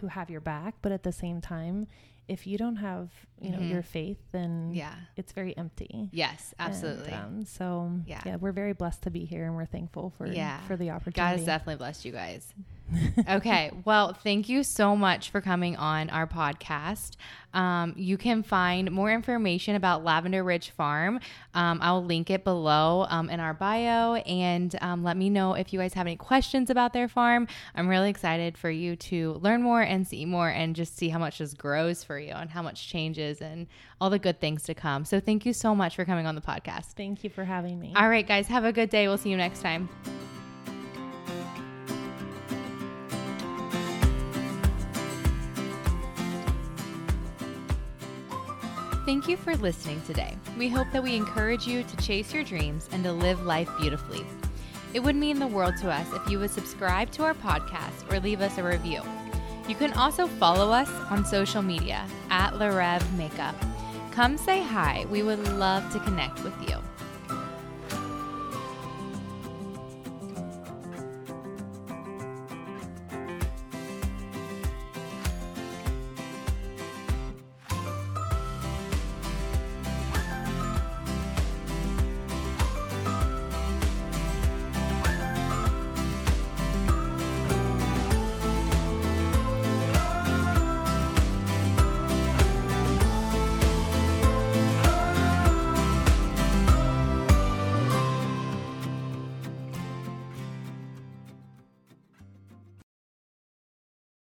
who 0.00 0.06
have 0.08 0.30
your 0.30 0.40
back, 0.40 0.76
but 0.82 0.92
at 0.92 1.02
the 1.02 1.12
same 1.12 1.40
time, 1.40 1.86
if 2.28 2.46
you 2.46 2.58
don't 2.58 2.76
have 2.76 3.08
you 3.40 3.50
know 3.50 3.58
Mhm. 3.58 3.70
your 3.70 3.82
faith, 3.82 4.18
then 4.32 4.72
yeah 4.74 4.94
it's 5.16 5.32
very 5.32 5.56
empty. 5.56 6.10
yes 6.12 6.54
And, 6.58 6.68
absolutely 6.68 7.12
um, 7.12 7.44
so 7.46 7.90
Yeah. 8.06 8.20
yeah. 8.26 8.36
we're 8.36 8.52
very 8.52 8.74
blessed 8.74 9.02
to 9.04 9.10
be 9.10 9.24
here 9.24 9.46
and 9.46 9.56
we're 9.56 9.64
thankful 9.64 10.10
for 10.18 10.26
Yeah. 10.26 10.60
for 10.66 10.76
the 10.76 10.90
opportunity. 10.90 11.16
God 11.20 11.36
has 11.38 11.46
definitely 11.46 11.76
blessed 11.76 12.04
you 12.04 12.12
guys. 12.12 12.52
Okay. 13.28 13.70
Well, 13.84 14.12
thank 14.12 14.48
you 14.48 14.62
so 14.62 14.96
much 14.96 15.30
for 15.30 15.40
coming 15.40 15.76
on 15.76 16.10
our 16.10 16.26
podcast. 16.26 17.16
Um, 17.54 17.94
you 17.96 18.18
can 18.18 18.42
find 18.42 18.90
more 18.90 19.10
information 19.10 19.74
about 19.74 20.04
Lavender 20.04 20.44
Ridge 20.44 20.70
Farm. 20.70 21.18
Um, 21.54 21.78
I'll 21.82 22.04
link 22.04 22.30
it 22.30 22.44
below 22.44 23.06
um, 23.08 23.30
in 23.30 23.40
our 23.40 23.54
bio 23.54 24.16
and 24.16 24.76
um, 24.82 25.02
let 25.02 25.16
me 25.16 25.30
know 25.30 25.54
if 25.54 25.72
you 25.72 25.78
guys 25.78 25.94
have 25.94 26.06
any 26.06 26.16
questions 26.16 26.68
about 26.68 26.92
their 26.92 27.08
farm. 27.08 27.48
I'm 27.74 27.88
really 27.88 28.10
excited 28.10 28.58
for 28.58 28.70
you 28.70 28.96
to 28.96 29.32
learn 29.42 29.62
more 29.62 29.80
and 29.80 30.06
see 30.06 30.24
more 30.26 30.48
and 30.48 30.76
just 30.76 30.96
see 30.96 31.08
how 31.08 31.18
much 31.18 31.38
this 31.38 31.54
grows 31.54 32.04
for 32.04 32.18
you 32.18 32.32
and 32.32 32.50
how 32.50 32.62
much 32.62 32.88
changes 32.88 33.40
and 33.40 33.66
all 34.00 34.10
the 34.10 34.18
good 34.18 34.40
things 34.40 34.62
to 34.64 34.74
come. 34.74 35.04
So, 35.04 35.18
thank 35.18 35.46
you 35.46 35.52
so 35.52 35.74
much 35.74 35.96
for 35.96 36.04
coming 36.04 36.26
on 36.26 36.34
the 36.34 36.40
podcast. 36.40 36.92
Thank 36.96 37.24
you 37.24 37.30
for 37.30 37.44
having 37.44 37.80
me. 37.80 37.94
All 37.96 38.08
right, 38.08 38.26
guys, 38.26 38.46
have 38.48 38.64
a 38.64 38.72
good 38.72 38.90
day. 38.90 39.08
We'll 39.08 39.18
see 39.18 39.30
you 39.30 39.36
next 39.36 39.62
time. 39.62 39.88
Thank 49.08 49.26
you 49.26 49.38
for 49.38 49.56
listening 49.56 50.02
today. 50.02 50.36
We 50.58 50.68
hope 50.68 50.86
that 50.92 51.02
we 51.02 51.16
encourage 51.16 51.66
you 51.66 51.82
to 51.82 51.96
chase 51.96 52.34
your 52.34 52.44
dreams 52.44 52.90
and 52.92 53.02
to 53.04 53.10
live 53.10 53.46
life 53.46 53.70
beautifully. 53.80 54.26
It 54.92 55.00
would 55.00 55.16
mean 55.16 55.38
the 55.38 55.46
world 55.46 55.78
to 55.78 55.90
us 55.90 56.06
if 56.12 56.30
you 56.30 56.38
would 56.38 56.50
subscribe 56.50 57.10
to 57.12 57.24
our 57.24 57.32
podcast 57.32 58.12
or 58.12 58.20
leave 58.20 58.42
us 58.42 58.58
a 58.58 58.62
review. 58.62 59.00
You 59.66 59.76
can 59.76 59.94
also 59.94 60.26
follow 60.26 60.70
us 60.70 60.90
on 61.10 61.24
social 61.24 61.62
media 61.62 62.06
at 62.28 62.52
Larev 62.52 63.02
Makeup. 63.16 63.54
Come 64.10 64.36
say 64.36 64.62
hi. 64.62 65.06
We 65.10 65.22
would 65.22 65.54
love 65.54 65.90
to 65.94 66.00
connect 66.00 66.44
with 66.44 66.68
you. 66.68 66.76